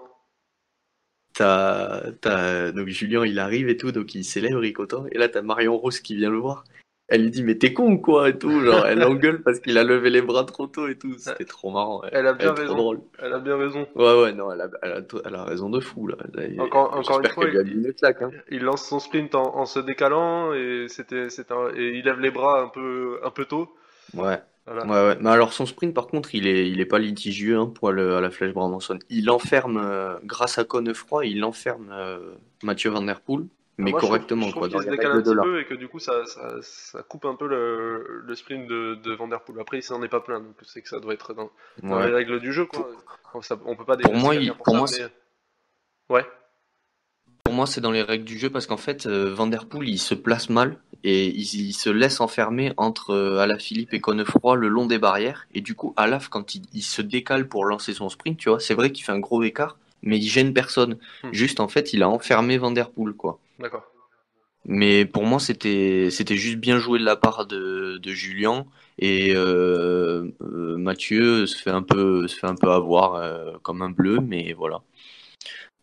[1.34, 5.16] T'as, t'as, donc Julien il arrive et tout, donc il célèbre, il est content, et
[5.18, 6.64] là t'as Marion Rousse qui vient le voir.
[7.14, 9.76] Elle lui dit mais t'es con ou quoi et tout, genre elle l'engueule parce qu'il
[9.76, 12.02] a levé les bras trop tôt et tout, c'était trop marrant.
[12.10, 12.74] Elle a bien Elle raison.
[12.74, 13.00] drôle.
[13.18, 13.86] Elle a bien raison.
[13.94, 16.16] Ouais ouais non, elle a, elle a, elle a raison de fou là.
[16.38, 18.22] Il- Encore- encore une fois, qu'elle lui a il- mis une claque.
[18.22, 18.30] Hein.
[18.50, 22.62] Il lance son sprint en, en se décalant et c'était, et il lève les bras
[22.62, 23.68] un peu, un peu tôt.
[24.14, 24.38] Ouais.
[24.64, 24.86] Voilà.
[24.86, 25.18] Ouais, ouais.
[25.20, 28.14] Mais alors son sprint par contre il est, il est pas litigieux hein, pour le-
[28.16, 28.98] à la flèche Brabanson.
[29.10, 32.18] Il enferme, euh, grâce à Connefroy, il enferme euh,
[32.62, 33.46] Mathieu Van Der Poel,
[33.78, 35.64] mais Moi, je trouve- correctement je trouve quoi, dans se décale un petit peu et
[35.64, 39.28] que du coup ça, ça, ça coupe un peu le, le sprint de, de Van
[39.28, 39.58] Der Poel.
[39.60, 41.50] Après, il s'en est pas plein, donc c'est que ça doit être dans,
[41.82, 42.06] dans Ouais.
[42.08, 42.66] les règles du jeu.
[42.66, 42.88] Quoi.
[43.34, 46.26] On, ça- on peut pas Pour moi, il- pour ça, moi, mais- Ouais.
[47.44, 49.88] Pour moi, c'est dans les règles du jeu parce qu'en fait, euh, Van Der Poel,
[49.88, 54.54] il se place mal et il, il se laisse enfermer entre euh, Alaphilippe et Connefroy
[54.56, 55.46] le long des barrières.
[55.54, 58.60] Et du coup, Alaf, quand il, il se décale pour lancer son sprint, tu vois,
[58.60, 60.98] c'est vrai qu'il fait un gros écart, mais il gêne personne.
[61.24, 61.32] Hmm.
[61.32, 63.38] Juste, en fait, il a enfermé Van Der Poel, quoi.
[63.62, 63.84] D'accord.
[64.64, 68.66] Mais pour moi, c'était c'était juste bien joué de la part de, de Julien
[68.98, 73.82] et euh, euh, Mathieu se fait un peu se fait un peu avoir euh, comme
[73.82, 74.82] un bleu, mais voilà.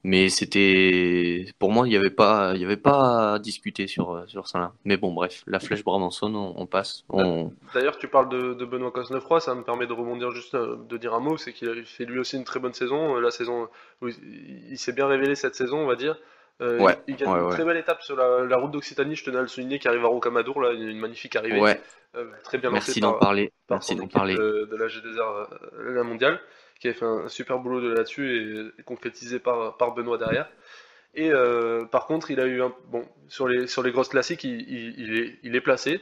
[0.05, 4.23] Mais c'était pour moi, il n'y avait pas il y avait pas à discuter sur
[4.27, 4.73] sur ça là.
[4.85, 7.03] Mais bon, bref, la flèche Brabanson, on, on passe.
[7.09, 7.51] On...
[7.73, 11.13] D'ailleurs, tu parles de, de Benoît Cosnefroy, ça me permet de rebondir juste de dire
[11.13, 13.19] un mot, c'est qu'il a fait lui aussi une très bonne saison.
[13.19, 13.67] La saison,
[14.01, 16.17] où il s'est bien révélé cette saison, on va dire.
[16.61, 17.51] Euh, Ouais, il, il gagne ouais, une ouais.
[17.53, 20.03] très belle étape sur la, la route d'Occitanie, je tenais à le souligner, qui arrive
[20.03, 21.59] à Rocamadour, là, une, une magnifique arrivée.
[21.59, 21.79] Ouais,
[22.15, 23.51] Euh, très bien merci d'en par, parler.
[23.67, 24.35] par Merci d'en parler.
[24.35, 26.39] de, de la GDR euh, la mondiale,
[26.79, 30.49] qui a fait un super boulot de là-dessus et, et concrétisé par, par Benoît derrière.
[31.15, 34.43] Et euh, par contre, il a eu un bon sur les sur les grosses classiques,
[34.43, 36.01] il, il- il est il est placé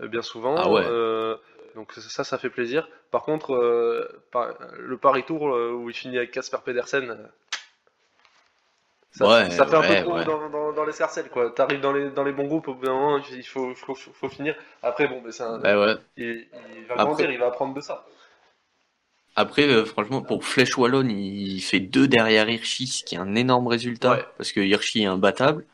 [0.00, 0.54] euh, bien souvent.
[0.56, 0.82] Ah ouais.
[0.84, 1.36] Euh,
[1.76, 2.88] donc ça, ça fait plaisir.
[3.12, 7.16] Par contre, euh, par- le Paris Tour euh, où il finit avec Casper Pedersen, euh,
[9.12, 10.24] ça, Ouais, ça fait un peu trop ouais.
[10.24, 11.50] dans, dans, dans les cercelles quoi.
[11.50, 14.12] T'arrives dans les dans les bons groupes, au bout d'un moment, il faut faut, faut,
[14.12, 14.54] faut finir.
[14.82, 15.94] Après bon, mais c'est un- Bah ouais.
[16.16, 16.46] il,
[16.76, 18.06] il va Après- grandir, il va apprendre de ça.
[19.36, 23.34] Après, euh, franchement, pour Flèche Wallonne, il fait deux derrière Hirschi, ce qui est un
[23.36, 25.64] énorme résultat, parce que Hirschi est imbattable.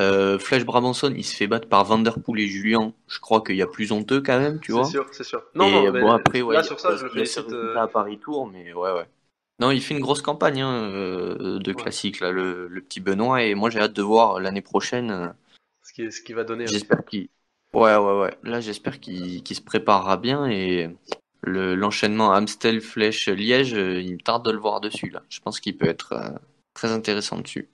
[0.00, 2.92] Euh, Flash Brabanson, il se fait battre par Vanderpool et Julien.
[3.08, 4.84] Je crois qu'il y a plus honteux quand même, tu vois.
[4.84, 5.42] C'est sûr, c'est sûr.
[5.54, 7.46] Non, bon, après, ouais, là, sur ça, je le félicite.
[7.76, 9.06] à Paris Tour, mais ouais, ouais.
[9.60, 13.54] Non, il fait une grosse campagne hein, euh, de classique, là, le, petit Benoît, et
[13.54, 15.10] moi j'ai hâte de voir l'année prochaine.
[15.10, 15.28] Euh,
[15.82, 16.66] ce qui, ce qui va donner.
[16.66, 17.28] J'espère qu'il.
[17.74, 18.38] Ouais, ouais, ouais.
[18.44, 20.88] Là, j'espère qu'il se préparera bien et
[21.42, 25.22] l'enchaînement Amstel, Flèche, Liège, il me tarde de le voir dessus, là.
[25.28, 26.34] Je pense qu'il peut être
[26.72, 27.68] très intéressant dessus.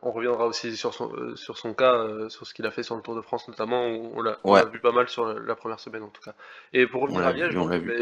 [0.00, 2.82] On reviendra aussi sur son, euh, sur son cas, euh, sur ce qu'il a fait
[2.82, 3.84] sur le Tour de France notamment.
[3.84, 6.34] On, l'a vu pas mal sur la, première semaine en tout cas.
[6.72, 7.54] Et pour revenir à Liège,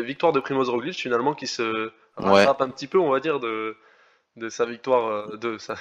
[0.02, 3.76] victoire de Primoz Roglic finalement qui se rattrape un petit peu, on va dire, de,
[4.36, 5.74] de sa victoire, euh, de sa...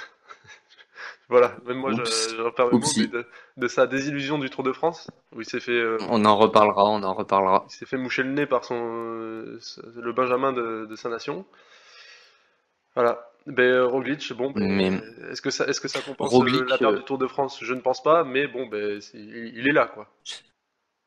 [1.28, 3.26] voilà, même moi je, repère de,
[3.56, 5.84] de, sa désillusion du Tour de France où il s'est fait.
[6.08, 7.64] on en reparlera, on en reparlera.
[7.68, 11.44] Il s'est fait moucher le nez par son le Benjamin de, de sa nation.
[12.94, 13.30] Voilà.
[13.46, 16.32] Ben, Roglic, bon, ben, est-ce que ça, est-ce que ça compense
[16.66, 17.58] la perte du Tour de France?
[17.60, 20.08] Je ne pense pas, mais bon, ben, il est là, quoi.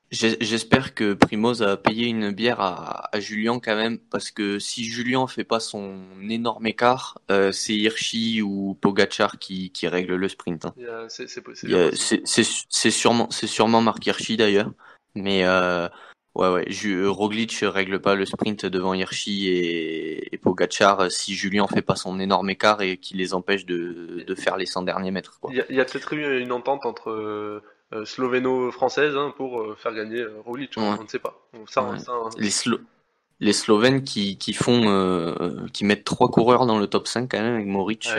[0.10, 5.28] J'espère que Primoz a payé une bière à, Julien quand même, parce que si Julien
[5.28, 6.00] fait pas son
[6.30, 10.66] énorme écart, euh, c'est Hirschi ou Pogachar qui, qui règle le sprint.
[10.66, 10.74] Hein.
[11.10, 14.72] C'est sûrement, sûrement Marc Hirschi d'ailleurs,
[15.16, 15.90] mais euh,
[16.38, 16.66] Ouais, ouais.
[16.68, 21.96] Je, Roglic règle pas le sprint devant Hirschi et, et Pogacar si Julien fait pas
[21.96, 25.40] son énorme écart et qui les empêche de, de faire les 100 derniers mètres.
[25.50, 27.64] Il y a, peut-être eu une entente entre euh,
[28.06, 30.74] slovéno-française hein, pour euh, faire gagner euh, Roglic.
[30.78, 31.48] On ne sait pas.
[31.68, 31.94] Ça,
[32.38, 32.50] les,
[33.40, 37.40] les Slovènes qui, qui font, euh, qui mettent trois coureurs dans le top 5 quand
[37.40, 38.10] même avec Moric.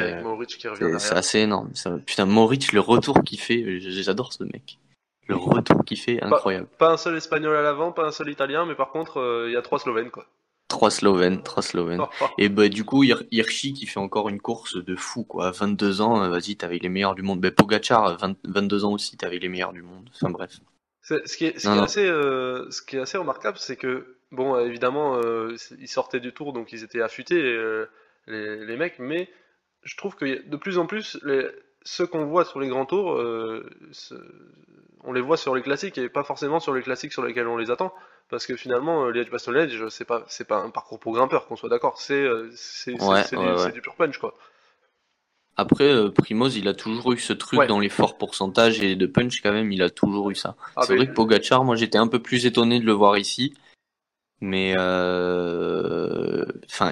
[0.99, 1.71] C'est assez énorme.
[2.07, 4.79] putain, Moric, le retour qu'il fait, j'adore ce mec
[5.29, 6.67] le retour qu'il fait, incroyable.
[6.79, 9.53] Pas, un seul espagnol à l'avant, pas un seul italien, mais par contre, euh, il
[9.53, 10.27] y a trois slovènes, quoi.
[10.69, 12.03] Trois slovènes, trois slovènes.
[12.39, 15.51] Et bah, du coup, Hirschi qui fait encore une course de fou, quoi.
[15.51, 17.41] 22 ans, euh, vas-y, t'avais les meilleurs du monde.
[17.41, 20.09] Bah, Pogacar, 22 ans aussi, t'avais les meilleurs du monde.
[20.15, 20.59] Enfin, bref.
[21.03, 25.19] Ce qui est, assez, euh, ce qui est assez remarquable, c'est que, bon, évidemment,
[25.79, 27.41] ils sortaient du tour, donc ils étaient affûtés,
[28.27, 29.31] les, les, mecs, mais
[29.85, 31.47] je trouve que de plus en plus, les,
[31.91, 33.21] ceux qu'on voit sur les grands tours,
[35.05, 37.57] on les voit sur les classiques et pas forcément sur les classiques sur lesquels on
[37.57, 37.93] les attend.
[38.29, 41.47] Parce que finalement, euh, Liège Bastogne Liège, c'est pas, c'est pas un parcours pour grimpeurs,
[41.47, 41.99] qu'on soit d'accord.
[41.99, 42.51] C'est, euh,
[43.73, 44.35] du, pur punch, quoi.
[45.57, 49.07] Après, euh, Primoz, il a toujours eu ce truc dans les forts pourcentages et de
[49.07, 50.57] punch, quand même, il a toujours eu ça.
[50.77, 53.55] Ah, c'est vrai que Pogachar, moi, j'étais un peu plus étonné de le voir ici.
[54.41, 54.87] Mais, enfin,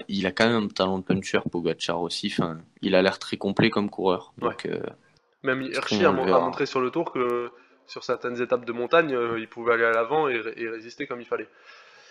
[0.09, 2.33] il a quand même un talent de puncher, Pogachar aussi.
[2.33, 4.33] Enfin, il a l'air très complet comme coureur.
[4.39, 4.69] Donc,
[5.43, 7.51] même Hirschi a montré sur le tour que
[7.87, 11.27] sur certaines étapes de montagne, euh, il pouvait aller à l'avant et, résister comme il
[11.27, 11.49] fallait.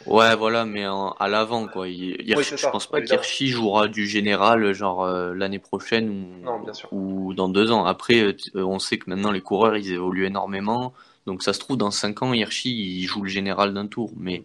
[0.06, 1.88] Ouais, voilà, mais à l'avant, quoi.
[1.88, 6.46] je pense pas qu'Hirschi jouera du général, genre euh, l'année prochaine
[6.92, 7.86] ou, dans deux ans.
[7.86, 10.94] Après, euh, on sait que maintenant les coureurs, ils évoluent énormément.
[11.26, 14.12] Donc ça se trouve, dans cinq ans, Hirschi, il joue le général d'un tour.
[14.18, 14.44] Mais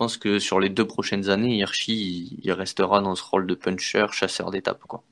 [0.00, 4.06] pense que sur les deux prochaines années, Hirschi, il restera dans ce rôle de puncher,
[4.12, 5.02] chasseur d'étapes, quoi.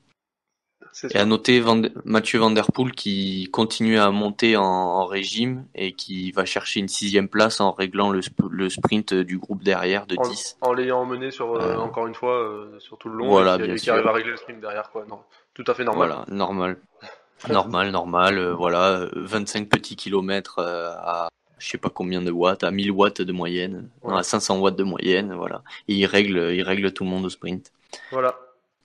[1.11, 1.63] Et à noter
[2.05, 6.87] Mathieu Van Der Poel qui continue à monter en, régime et qui va chercher une
[6.87, 10.57] sixième place en réglant le, sprint du groupe derrière de 10.
[10.61, 13.75] En l'ayant emmené sur, euh, euh, encore une fois euh, sur tout le long et
[13.75, 14.89] qui, arrive à régler le sprint derrière.
[14.89, 15.05] Quoi.
[15.07, 15.19] Non,
[15.53, 16.07] tout à fait normal.
[16.09, 16.77] Voilà, normal.
[17.49, 18.49] normal, normal.
[18.53, 21.29] voilà, 25 petits kilomètres à
[21.59, 24.83] je sais pas combien de watts, à 1000 watts de moyenne, à 500 watts de
[24.83, 25.61] moyenne, voilà.
[25.87, 27.71] Et il règle, il règle tout le monde au sprint.
[28.11, 28.37] Voilà.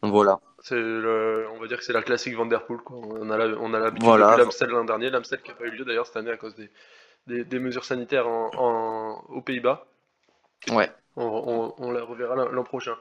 [0.03, 0.41] Voilà.
[0.63, 2.83] C'est on va dire que c'est la classique Vanderpool.
[2.83, 2.97] Quoi.
[2.99, 4.37] On a l'habitude voilà.
[4.37, 6.55] l'Amstel l'an dernier, l'Amstel qui n'a pas eu lieu d'ailleurs cette année à cause
[7.27, 9.87] des, des, mesures sanitaires en, aux Pays-Bas.
[10.71, 10.91] Ouais.
[11.17, 12.97] On, la reverra l'an prochain.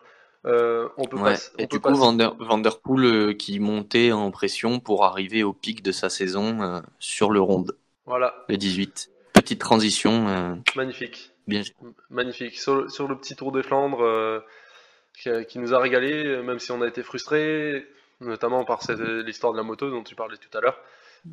[0.46, 1.18] Euh, on peut
[1.58, 6.10] et du coup, Vanderpool euh, qui montait en pression pour arriver au pic de sa
[6.10, 7.78] saison euh, sur le ronde.
[8.06, 8.44] Voilà.
[8.50, 9.10] Le 18.
[9.44, 10.62] Petite transition.
[10.76, 11.32] Magnifique.
[11.48, 11.62] Bien.
[12.10, 12.58] Magnifique.
[12.58, 14.44] Sur, sur, le petit Tour des Flandres
[15.14, 17.86] qui, nous a régalé, même si on a été frustré,
[18.20, 18.80] notamment par
[19.26, 20.80] l'histoire de la moto dont tu parlais tout à l'heure,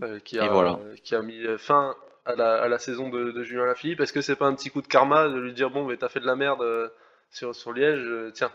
[0.03, 1.95] euh, qui, a, qui a mis fin
[2.25, 4.01] à la, à la saison de, de, Julien Lafilippe.
[4.01, 6.09] Est-ce que c'est pas un petit coup de karma de lui dire bon, mais t'as
[6.09, 6.89] fait de la merde euh,
[7.31, 8.53] sur, sur Liège, euh, tiens,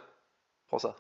[0.68, 0.96] prends ça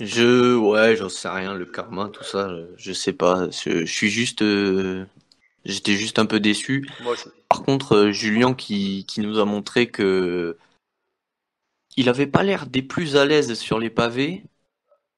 [0.00, 3.48] Je, ouais, j'en sais rien, le karma, tout ça, je, sais pas.
[3.50, 4.44] Je, suis juste,
[5.64, 6.88] j'étais juste un peu déçu.
[7.48, 10.56] Par contre, Julien qui, qui nous a montré que
[11.96, 14.44] il avait pas l'air des plus à l'aise sur les pavés,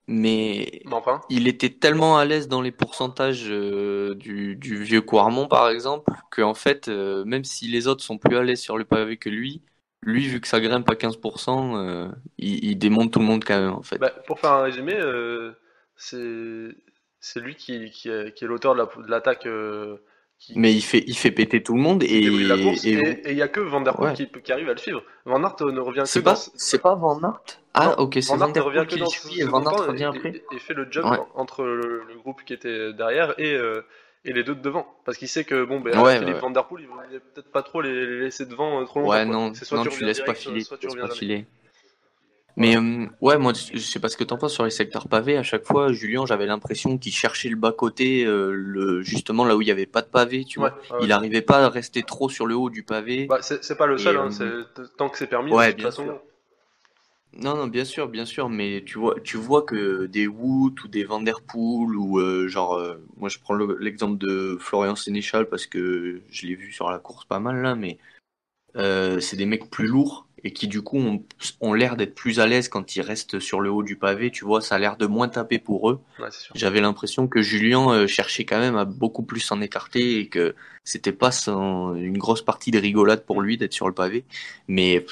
[0.06, 0.82] mais
[1.28, 6.54] il était tellement à l'aise dans les pourcentages euh, du, vieux Quarmont par exemple, qu'en
[6.54, 9.62] fait, euh, même si les autres sont plus à l'aise sur le pavé que lui,
[10.02, 12.08] lui, vu que ça grimpe à 15%, euh,
[12.38, 13.98] il, démonte tout le monde quand même en fait.
[13.98, 14.98] Bah, pour faire un résumé,
[15.96, 17.74] c'est lui qui,
[18.06, 19.46] est, l'auteur de l'attaque
[20.56, 23.80] Mais il fait, il fait péter tout le monde et il n'y a que Van
[23.80, 25.02] Der Poel qui, arrive à le suivre.
[25.26, 27.42] Van Aert ne revient que pas, C'est pas Van Aert
[27.74, 30.42] Ah, ok, c'est Van, Der Poel qui suit et Van Aert revient après.
[30.52, 33.84] Et, fait le job entre le, groupe qui était derrière et, euh,
[34.24, 34.86] et les deux de devant.
[35.04, 37.02] Parce qu'il sait que bon, ben, Philippe Van Der Poel, il va
[37.34, 39.12] peut-être pas trop les, laisser devant euh, trop longtemps.
[39.12, 40.62] Ouais, non, non tu, laisses pas filer.
[40.62, 41.46] Soit tu reviens pas filer.
[42.56, 45.36] Mais euh, ouais, moi, je sais pas ce que t'en penses sur les secteurs pavés.
[45.36, 49.56] À chaque fois, Julien, j'avais l'impression qu'il cherchait le bas côté, euh, le, justement là
[49.56, 50.44] où il y avait pas de pavé.
[50.44, 53.26] Tu vois, il arrivait pas à rester trop sur le haut du pavé.
[53.26, 54.16] Bah, c'est pas le seul.
[54.16, 54.64] Hein, euh,
[54.96, 55.52] tant que c'est permis.
[55.52, 56.20] Ouais, bien sûr.
[57.32, 60.88] Non, non, bien sûr, bien sûr, mais tu vois, tu vois que des Wood ou
[60.88, 62.82] des Vanderpool ou genre,
[63.16, 67.24] moi je prends l'exemple de Florian Sénéchal parce que je l'ai vu sur la course
[67.26, 67.98] pas mal là, mais
[68.74, 70.98] c'est des mecs plus lourds et qui du coup
[71.60, 74.44] ont, l'air d'être plus à l'aise quand ils restent sur le haut du pavé, tu
[74.44, 76.00] vois, ça a l'air de moins taper pour eux.
[76.54, 80.54] J'avais l'impression que Julien euh, cherchait quand même à beaucoup plus s'en écarter et que
[80.84, 84.24] c'était pas une grosse partie de rigolade pour lui d'être sur le pavé.
[84.68, 85.04] Mais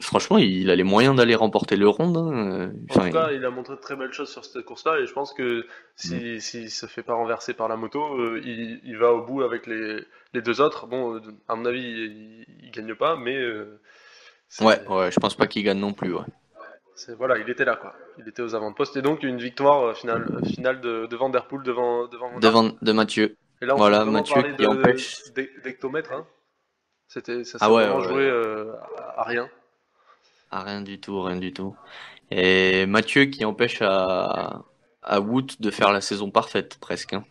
[0.00, 2.16] franchement, il a les moyens d'aller remporter le round.
[2.16, 2.72] Hein.
[2.90, 3.44] en tout cas, il...
[3.44, 5.66] a montré de très belles choses sur cette course-là et je pense que
[5.96, 9.66] s'il si, se fait pas renverser par la moto, euh, il, va au bout avec
[9.66, 10.86] les, deux autres.
[10.86, 13.80] Bon, à mon avis, il, il gagne pas, mais euh,
[14.60, 16.14] Ouais, ouais, je pense pas qu'il gagne non plus.
[16.14, 16.24] Ouais.
[17.18, 17.94] Voilà, il était là, quoi.
[18.18, 18.96] Il était aux avant-postes.
[18.96, 22.38] Et donc, une victoire euh, finale, euh, finale de, de Van Der Poel devant, devant,
[22.38, 23.36] devant de Mathieu.
[23.60, 25.22] Et là, on voilà, Mathieu qui de, empêche.
[25.34, 26.26] D'hectomètre, hein.
[27.08, 28.72] C'était, ça s'est ah ouais, vraiment joué euh,
[29.16, 29.48] à rien.
[30.50, 31.76] À rien du tout, rien du tout.
[32.30, 34.62] Et Mathieu qui empêche à,
[35.02, 37.12] à Wood de faire la saison parfaite, presque.
[37.12, 37.24] Hein.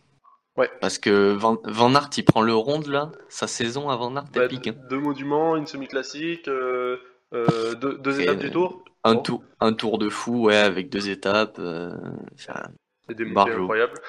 [0.56, 0.70] Ouais.
[0.80, 4.26] Parce que Van, Van Aert, il prend le ronde là, sa saison à Van Aert,
[4.36, 4.68] ouais, épique.
[4.68, 4.76] Hein.
[4.88, 6.98] Deux Mans, une semi-classique, euh,
[7.34, 11.56] deux, étapes du tour un, tour un tour de fou, ouais, avec deux étapes.
[11.58, 11.90] Euh,
[12.36, 14.00] c'est des incroyables.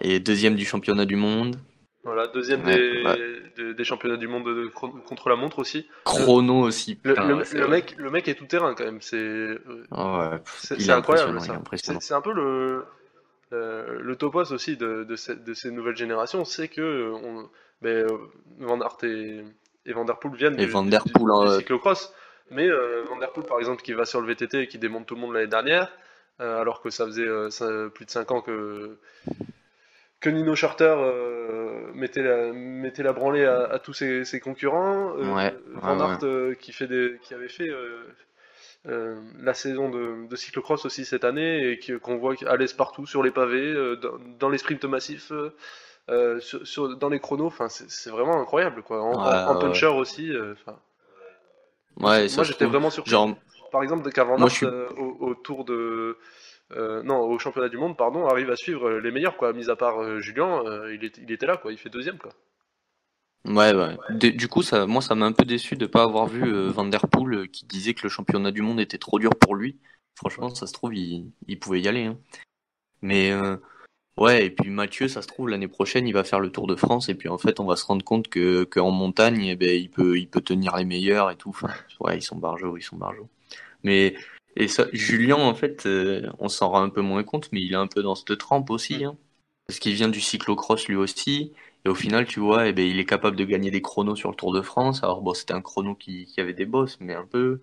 [0.00, 1.56] Et deuxième du championnat du monde.
[2.02, 5.88] Voilà, deuxième des, des, championnats du monde de, contre la montre aussi.
[6.04, 6.98] Chrono aussi.
[7.02, 9.00] Le, le, mec, le mec est tout terrain quand même.
[9.00, 11.38] C'est euh, c'est incroyable.
[11.72, 12.84] C'est un peu le,
[13.50, 16.44] le topos aussi de, de, ces, de ces nouvelles générations.
[16.44, 17.48] C'est que on,
[17.80, 18.06] ben,
[18.58, 19.42] Van Aert et,
[19.86, 22.12] et Vanderpool viennent et du, Vanderpool, du, du, cyclocross.
[22.50, 25.20] Mais euh, Vanderpool, par exemple, qui va sur le VTT et qui démonte tout le
[25.20, 25.90] monde l'année dernière,
[26.40, 28.98] euh, alors que ça faisait euh, plus de 5 ans que,
[30.20, 35.12] que Nino Charter euh, mettait, la, mettait la branlée à, à tous ses, ses concurrents.
[35.12, 37.70] Ouais, Van Aert qui, fait des, qui avait fait
[38.84, 43.22] la saison de, de, cyclocross aussi cette année et qu'on voit à l'aise partout sur
[43.22, 43.72] les pavés,
[44.02, 45.32] dans, dans, les sprints massifs.
[46.10, 49.02] Euh, sur, dans les chronos, enfin, c'est vraiment incroyable, quoi.
[49.02, 50.30] En, puncher aussi.
[50.30, 50.54] Euh,
[51.96, 53.10] ouais, moi j'étais vraiment surpris.
[53.10, 53.34] Genre...
[53.72, 54.66] Par exemple, qu'avant suis...
[54.66, 56.18] Euh, au, tour de.
[56.70, 59.52] non, au championnat du monde, pardon, arrive à suivre les meilleurs, quoi.
[59.54, 61.72] Mis à part Julien, il, il, était là, quoi.
[61.72, 62.32] Il fait deuxième, quoi.
[63.46, 63.96] Ouais, ouais.
[64.10, 67.08] du coup, ça, moi, ça m'a un peu déçu de pas avoir vu Van Der
[67.08, 69.80] Poel qui disait que le championnat du monde était trop dur pour lui.
[70.16, 72.04] Franchement, ça se trouve, il, il pouvait y aller.
[72.04, 72.18] Hein.
[73.02, 73.32] Mais
[74.16, 76.76] Ouais, et puis Mathieu, ça se trouve l'année prochaine, il va faire le Tour de
[76.76, 79.70] France et puis en fait, on va se rendre compte que qu'en montagne, eh ben,
[79.70, 81.48] il peut il peut tenir les meilleurs et tout.
[81.50, 83.28] Enfin, ouais, ils sont barjots, ils sont barjots.
[83.84, 84.16] Mais
[84.56, 87.72] et ça, Julien, en fait, euh, on s'en rend un peu moins compte, mais il
[87.72, 89.16] est un peu dans cette trempe aussi, hein,
[89.66, 91.52] parce qu'il vient du cyclocross lui aussi.
[91.86, 94.30] Et au final, tu vois, eh ben, il est capable de gagner des chronos sur
[94.30, 95.02] le Tour de France.
[95.04, 97.60] Alors bon, c'était un chrono qui, qui avait des bosses, mais un peu.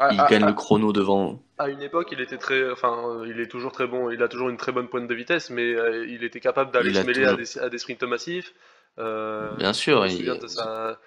[0.00, 0.48] Ah, il ah, gagne ah.
[0.48, 1.42] le chrono devant.
[1.58, 4.10] À une époque, il était très, enfin, euh, il est toujours très bon.
[4.10, 6.94] Il a toujours une très bonne pointe de vitesse, mais euh, il était capable d'aller
[6.94, 8.54] se mêler à, des, à, des, sprints massifs.
[8.98, 10.06] Euh, Bien sûr.
[10.06, 10.98] Je me souviens de sa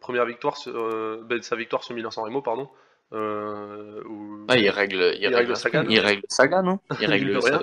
[0.00, 2.68] première victoire, ben, de sa victoire sur Milan-San Remo, pardon.
[3.12, 4.46] Où...
[4.48, 5.84] Ah, il règle, il, il règle, Sagan.
[5.88, 6.78] Il règle Sagan, non?
[7.00, 7.62] Il règle rien.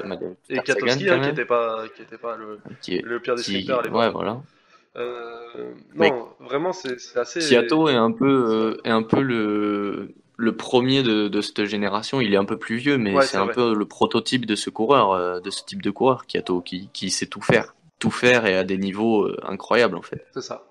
[0.50, 2.60] Et Katowski, hein, qui n'était pas, qui était pas le,
[3.04, 4.00] le pire des sprinters à l'époque.
[4.00, 4.42] Ouais, voilà.
[4.98, 7.40] Euh, non, vraiment, c'est assez.
[7.40, 10.16] Kiato est un peu, est un peu le,
[10.48, 13.48] le premier de, de, cette génération, il est un peu plus vieux, mais c'est un
[13.48, 17.26] peu le prototype de ce coureur, euh, de ce type de coureur, qui, qui sait
[17.26, 17.76] tout faire.
[18.00, 20.26] Tout faire et à des niveaux euh, incroyables, en fait.
[20.34, 20.64] C'est ça.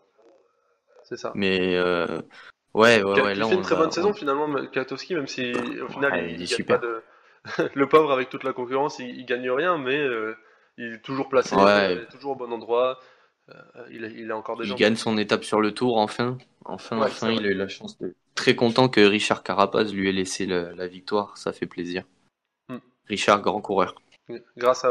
[1.05, 1.33] C'est ça.
[1.35, 2.07] Mais, euh,
[2.72, 3.37] ouais, ouais, ouais.
[3.37, 6.81] Il fait une très bonne saison, finalement, Katowski, même si au final, il, il, super.
[6.81, 7.03] pas de.
[7.74, 10.03] le pauvre, avec toute la concurrence, il, il gagne rien, mais
[10.79, 12.99] il est toujours placé, il est toujours au bon endroit.
[13.90, 16.38] Il, il a encore des Il gagne son étape sur le tour, enfin.
[16.64, 20.12] Enfin, enfin, il a eu la chance de très content que Richard Carapaz lui ait
[20.12, 22.05] laissé la victoire, ça fait plaisir.
[22.68, 22.78] Hmm.
[23.09, 23.94] Richard, grand coureur.
[24.57, 24.88] Grâce à,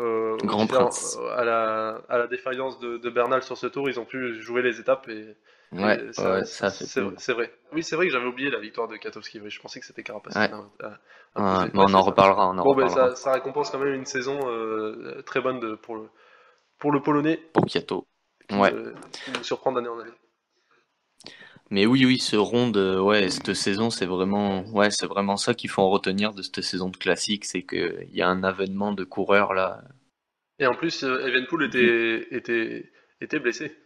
[0.00, 1.18] euh, grand prince.
[1.36, 4.78] à, la, à la défaillance de, Bernal sur ce tour, ils ont pu jouer les
[4.78, 5.36] étapes et.
[5.72, 7.50] Ouais, ça, c'est vrai.
[7.72, 9.40] Oui, c'est vrai que j'avais oublié la victoire de Katowski.
[9.48, 10.34] Je pensais que c'était Carapaz.
[10.36, 12.48] mais on en reparlera.
[12.50, 15.74] On en bon, ben, ça, ça, récompense quand même une saison euh, très bonne de,
[15.74, 16.10] pour, le,
[16.82, 17.36] pour le Polonais.
[17.52, 18.08] Pour Kiato.
[18.50, 18.72] Ouais.
[18.72, 20.10] Me surprend d'année en année.
[21.70, 25.70] Mais oui, oui, ce ronde, ouais, cette saison, c'est vraiment, ouais, c'est vraiment ça qu'il
[25.70, 29.04] faut en retenir de cette saison de classique, c'est qu'il y a un avènement de
[29.04, 29.84] coureurs là.
[30.58, 33.76] Et en plus, euh, Evenpool était, était, était blessé.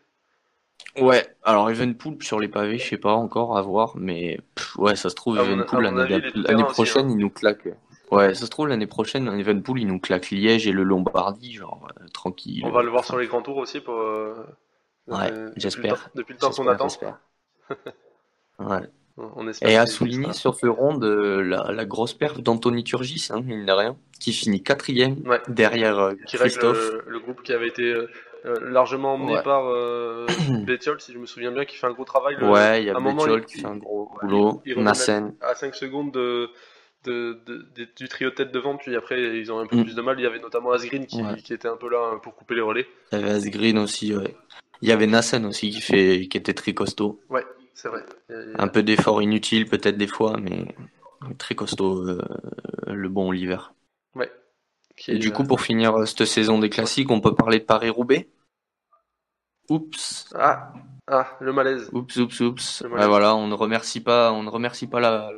[0.99, 4.41] Ouais, alors Evenpool sur les pavés, je sais pas encore à voir, mais
[4.79, 7.11] ouais, ça se trouve, Evenpool l'année prochaine, hein.
[7.11, 7.69] il nous claque.
[8.11, 11.89] Ouais, ça se trouve, l'année prochaine, Evenpool, il nous claque Liège et le Lombardie, genre,
[12.01, 12.63] euh, tranquille.
[12.65, 13.99] On va le voir sur les grands tours aussi pour.
[13.99, 14.35] Euh,
[15.09, 16.11] ouais, j'espère.
[16.15, 16.89] Depuis le temps qu'on attend.
[18.61, 18.81] ouais.
[19.63, 23.75] et à souligner sur ce rond de la, grosse perte d'Anthony Turgis, hein, il n'a
[23.75, 25.17] rien, qui finit quatrième
[25.49, 26.93] derrière euh, Christophe.
[27.07, 27.95] le, groupe qui avait été
[28.63, 30.27] largement emmené par euh,
[30.99, 32.37] si je me souviens bien, qui fait un gros travail.
[32.37, 34.63] ouais, il y a Bétiol qui fait un gros boulot.
[34.77, 35.35] Nassen.
[35.41, 36.51] À 5 secondes de,
[37.05, 37.39] de,
[37.97, 39.85] du trio tête devant, puis après ils ont un peu mm.
[39.85, 40.19] plus de mal.
[40.19, 42.87] Il y avait notamment Asgreen qui, qui, était un peu là pour couper les relais.
[43.13, 44.35] Il y avait Asgreen aussi, ouais.
[44.83, 47.21] Il y avait Nassen aussi qui, fait, qui était très costaud.
[47.31, 47.45] Ouais,
[47.75, 48.05] c'est vrai.
[48.57, 50.75] Un peu d'effort inutile peut-être des fois, mais
[51.39, 52.21] très costaud euh,
[52.87, 53.59] le bon Oliver.
[54.15, 54.31] Ouais.
[55.09, 58.29] Et du coup, pour finir euh, cette saison des classiques, on peut parler de Paris-Roubaix
[59.69, 60.33] Oups.
[60.35, 60.73] Ah,
[61.09, 61.89] ah, le malaise.
[61.93, 62.85] Oups, oups, oups.
[62.85, 65.31] voilà, on ne remercie pas, on ne remercie pas la,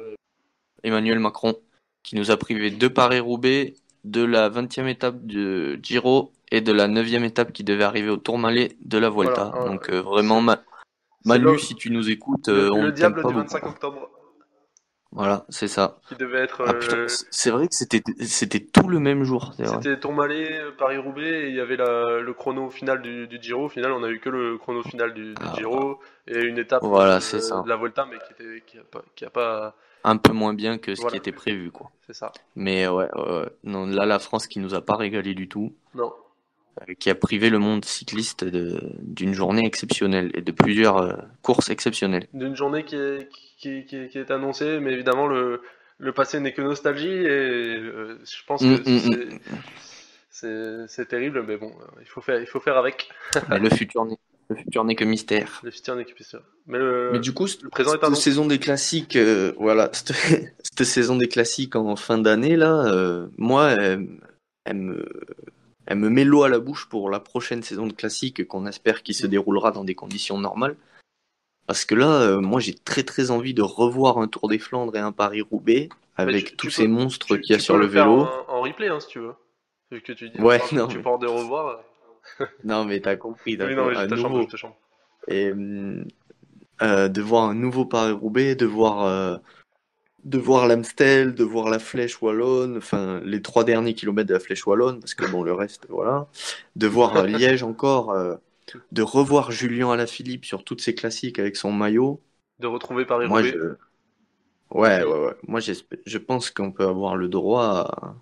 [0.83, 1.57] Emmanuel Macron
[2.03, 3.75] qui nous a privé de Paris-Roubaix,
[4.05, 8.17] de la 20e étape de Giro et de la 9e étape qui devait arriver au
[8.17, 9.53] Tourmalet de la Vuelta.
[9.67, 10.43] Donc euh, vraiment,
[11.25, 14.11] Manu, si tu nous écoutes, le, on le diable du 25 octobre.
[15.11, 15.99] Voilà, c'est ça.
[16.09, 16.65] Qui devait être.
[16.67, 19.55] Ah, euh, c'est vrai que c'était c'était tout le même jour.
[19.57, 23.65] C'était Tourmalet, Paris Roubaix, et il y avait la, le chrono final du, du, Giro.
[23.65, 26.59] Au final, on a eu que le chrono final du, du ah, Giro et une
[26.59, 27.63] étape voilà, ça.
[27.63, 29.75] de la Volta, mais qui était qui a pas, qui a pas
[30.09, 31.91] un peu moins bien que ce qui était prévu, quoi.
[32.07, 32.33] C'est ça.
[32.57, 33.09] Mais ouais,
[33.65, 35.75] non, là, la France qui nous a pas régalé du tout.
[35.95, 36.13] Non.
[36.89, 41.71] Euh, qui a privé le monde cycliste d'une journée exceptionnelle et de plusieurs euh, courses
[41.71, 42.27] exceptionnelles.
[42.33, 43.29] D'une journée qui est,
[43.59, 45.63] qui, qui, qui, est annoncée, mais évidemment, le,
[45.99, 49.39] le passé n'est que nostalgie et euh, je pense que mm,
[50.43, 50.87] mm, mm.
[50.89, 53.09] c'est terrible, mais bon, il faut faire, il faut faire avec.
[53.49, 54.19] mais le futur n'est
[54.49, 55.61] le futur n'est que mystère.
[55.63, 56.43] Le futur n'est que mystère.
[56.67, 57.11] Mais, le...
[57.13, 61.29] Mais du coup, le présent est cette saison des classiques, euh, voilà, cette, saison des
[61.29, 64.09] classiques en fin d'année là, euh, moi, elle,
[64.75, 65.07] me,
[65.87, 69.03] elle me met l'eau à la bouche pour la prochaine saison de classiques qu'on espère
[69.03, 70.77] qui se déroulera dans des conditions normales.
[71.67, 74.97] Parce que là, euh, moi, j'ai très très envie de revoir un Tour des Flandres
[74.97, 78.27] et un Paris Roubaix avec tous ces monstres qu'il y a sur le, vélo.
[78.49, 79.35] En, replay, hein, si tu veux.
[79.91, 81.81] Vu que tu dis, ouais, non, tu pars de revoir
[82.65, 83.57] non, mais t'as compris.
[84.07, 84.47] nouveau...
[85.29, 85.53] Et
[86.81, 89.37] euh, de voir un nouveau Paris-Roubaix, de voir, euh,
[90.25, 94.41] de voir l'Amstel, de voir la Flèche Wallonne, enfin les trois derniers kilomètres de la
[94.41, 96.29] Flèche Wallonne, parce que bon, le reste, voilà.
[96.77, 98.15] De voir euh, Liège encore,
[98.93, 102.21] de revoir Julien Alaphilippe sur toutes ses classiques avec son maillot.
[102.61, 103.55] De retrouver Paris-Roubaix.
[104.71, 105.35] Ouais, ouais, ouais.
[105.47, 108.15] Moi, je pense qu'on peut avoir le droit à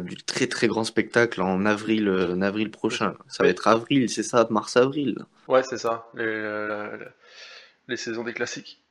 [0.00, 3.14] du très très grand spectacle en avril, euh, en avril prochain.
[3.28, 5.18] Ça va être avril, c'est ça, mars-avril.
[5.48, 6.88] Ouais, c'est ça, les,
[7.88, 8.82] les, saisons des classiques.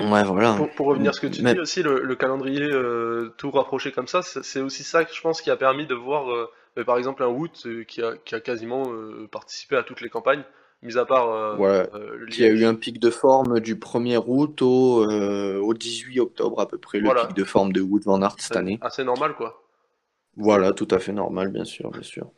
[0.00, 0.58] Ouais, voilà.
[0.76, 4.22] Pour, revenir à ce que tu dis aussi, le, calendrier euh, tout rapproché comme ça,
[4.22, 7.28] c'est aussi ça que je pense qui a permis de voir, euh, par exemple, un
[7.28, 7.52] Wout
[7.86, 8.84] qui, a, qui a quasiment
[9.30, 10.42] participé à toutes les campagnes,
[10.82, 11.60] mis à part.
[11.60, 11.86] ouais,
[12.30, 16.66] qui a eu un pic de forme du 1er août au, au 18 octobre à
[16.66, 18.78] peu près, le pic de forme de Wout Van Aert cette année.
[18.80, 19.63] Assez normal, quoi.
[20.36, 22.30] Voilà, tout à fait normal, bien sûr, bien sûr.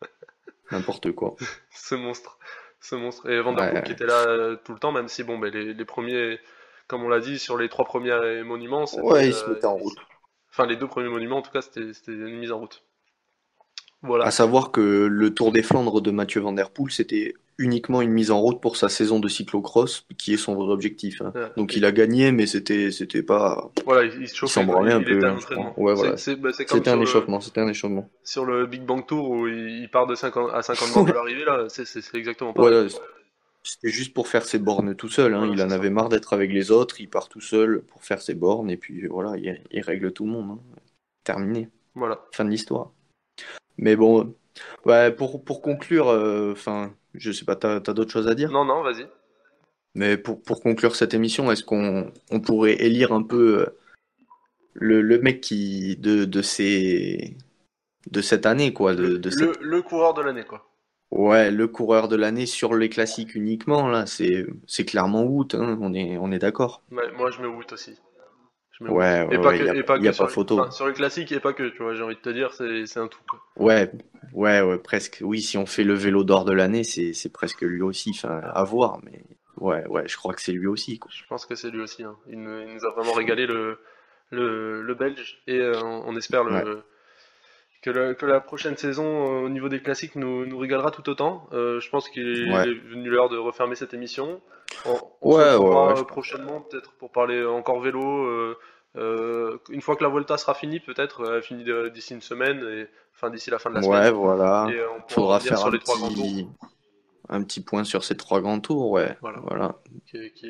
[0.70, 1.36] N'importe quoi.
[1.70, 2.38] ce monstre.
[2.80, 3.30] Ce monstre.
[3.30, 5.84] Et Van Der qui était là euh, tout le temps, même si bon, ben, les,
[5.84, 6.38] premiers,
[6.86, 8.84] comme on l'a dit, sur les trois premiers monuments.
[9.02, 9.98] Ouais, ils se mettaient en route.
[10.50, 12.84] Enfin, les deux premiers monuments, en tout cas, c'était une mise en route.
[14.02, 14.26] Voilà.
[14.26, 18.10] À savoir que le Tour des Flandres de Mathieu Van Der Poel, c'était uniquement une
[18.10, 21.22] mise en route pour sa saison de cyclocross, qui est son vrai objectif.
[21.22, 21.32] Hein.
[21.56, 23.70] Donc il a gagné, mais c'était c'était pas.
[23.84, 24.62] Voilà, il, se chauffait.
[24.62, 25.20] Il un peu.
[25.76, 26.16] Ouais, voilà.
[26.38, 27.40] Bah, c'était un échauffement.
[27.40, 28.08] C'était un échauffement.
[28.22, 31.44] Sur le Big Bang Tour où il part de 50 à 50 bornes de l'arrivée
[31.44, 31.84] là, c'est
[32.14, 32.88] exactement pareil.
[33.62, 35.34] c'était juste pour faire ses bornes tout seul.
[35.34, 35.50] Hein.
[35.52, 37.00] il en avait marre d'être avec les autres.
[37.00, 40.32] Il part tout seul pour faire ses bornes et puis voilà, il, règle tout le
[40.32, 40.58] monde.
[40.58, 40.80] Hein.
[41.22, 41.68] Terminé.
[41.94, 42.24] Voilà.
[42.32, 42.90] Fin de l'histoire.
[43.78, 44.34] Mais bon,
[44.86, 46.92] ouais, pour pour conclure, euh, enfin.
[47.14, 48.50] Je sais pas, t'as as, d'autres choses à dire?
[48.50, 49.06] Non, non, vas-y.
[49.94, 53.66] Mais pour, pour conclure cette émission, est-ce qu'on on pourrait élire un peu euh,
[54.74, 57.36] le, le mec qui de, de, ces,
[58.10, 60.68] de cette année, quoi de, de le, le, coureur de l'année, quoi.
[61.12, 65.94] Ouais, le coureur de l'année sur les classiques uniquement, là, c'est clairement Wout, hein, on
[65.94, 66.82] est, on est d'accord.
[66.90, 67.96] Ouais, moi, je mets Wout aussi.
[68.80, 70.68] ouais, ouais, et pas que, y a, et pas, photo.
[70.72, 73.06] sur les classiques et pas que, tu vois, j'ai envie de te dire, c'est un
[73.06, 73.20] tout.
[73.28, 73.38] Quoi.
[73.56, 73.92] Ouais,
[74.34, 75.18] ouais, ouais, presque.
[75.22, 78.10] Oui, si on fait le vélo d'or de l'année, c'est presque lui aussi.
[78.10, 79.22] Enfin, à voir, mais
[79.58, 80.98] ouais, ouais, je crois que c'est lui aussi.
[80.98, 81.10] Quoi.
[81.14, 82.02] Je pense que c'est lui aussi.
[82.02, 82.16] Hein.
[82.28, 83.78] Il, nous a vraiment régalé le,
[84.30, 86.82] le, le Belge et euh, on espère le,
[87.82, 91.48] que, que, la prochaine saison euh, au niveau des classiques nous, nous régalera tout autant.
[91.52, 94.40] Euh, je pense qu'il est venu l'heure de refermer cette émission.
[94.86, 98.56] On, on ouais, se ouais, prochainement peut-être pour parler encore vélo.
[98.96, 103.50] Une fois que la Volta sera finie, peut-être, finie d'ici une semaine, et, enfin d'ici
[103.50, 104.02] la fin de la semaine.
[104.02, 104.68] Ouais, voilà.
[104.72, 106.48] Et on faudra faire sur les trois grands tours
[107.28, 109.16] un petit point sur ces trois grands tours, ouais.
[109.20, 109.76] Voilà.
[110.06, 110.48] Qui, qui,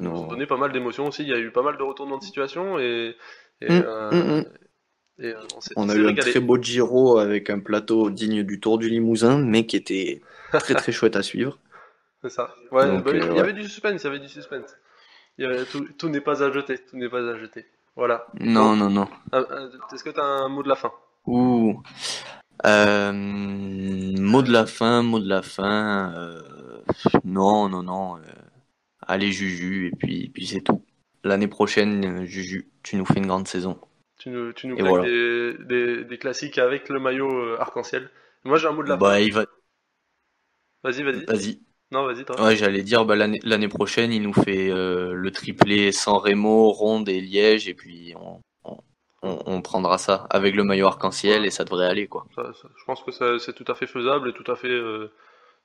[0.00, 1.22] nous ont donné pas mal d'émotions aussi.
[1.22, 3.16] Il y a eu pas mal de retournements de situation et.
[3.60, 4.44] et, euh, mm, mm.
[5.20, 5.34] Euh,
[5.76, 9.38] on, a eu un très beau Giro avec un plateau digne du Tour du Limousin,
[9.38, 10.20] mais qui était
[10.50, 11.56] très très chouette à suivre.
[12.22, 12.52] C'est ça.
[12.72, 14.76] Ouais, bah, euh, il y avait du suspense, il y avait du suspense.
[15.98, 17.64] tout, n'est pas à jeter, tout n'est pas à jeter.
[17.96, 18.26] Voilà.
[18.40, 19.08] Non, non, non.
[19.32, 20.92] Est-ce que tu as un mot de la fin?
[21.26, 21.82] Ouh.
[22.66, 26.12] Euh, mot de la fin, mot de la fin.
[26.16, 26.42] Euh,
[27.24, 28.16] non, non, non.
[28.16, 28.22] Euh,
[29.02, 30.84] allez, Juju, et puis, puis c'est tout.
[31.22, 33.78] L'année prochaine, Juju, tu nous fais une grande saison.
[34.18, 38.10] Tu nous, tu nous des, des, classiques avec le maillot arc-en-ciel.
[38.44, 39.18] Moi, j'ai un mot de la bah, fin.
[39.18, 39.46] Il va...
[40.82, 41.24] Vas-y, vas-y.
[41.24, 41.60] Vas-y.
[41.94, 42.38] Non, vas-y, toi.
[42.44, 47.20] Ouais, j'allais dire, bah, l'année prochaine, il nous fait le triplé sans Remo, Ronde et
[47.20, 48.40] Liège, et puis on,
[49.24, 52.26] on, prendra ça avec le maillot arc-en-ciel et ça devrait aller quoi.
[52.36, 55.10] je pense que c'est tout à fait faisable et tout à fait, euh,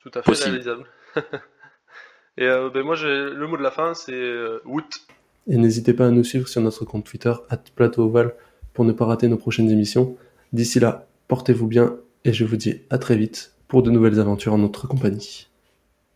[0.01, 0.85] tout à fait réalisable.
[2.37, 5.01] et euh, ben moi, le mot de la fin, c'est euh, août.
[5.47, 7.33] Et n'hésitez pas à nous suivre sur notre compte Twitter
[7.75, 8.35] @plateauoval
[8.73, 10.17] pour ne pas rater nos prochaines émissions.
[10.53, 14.53] D'ici là, portez-vous bien et je vous dis à très vite pour de nouvelles aventures
[14.53, 15.48] en notre compagnie.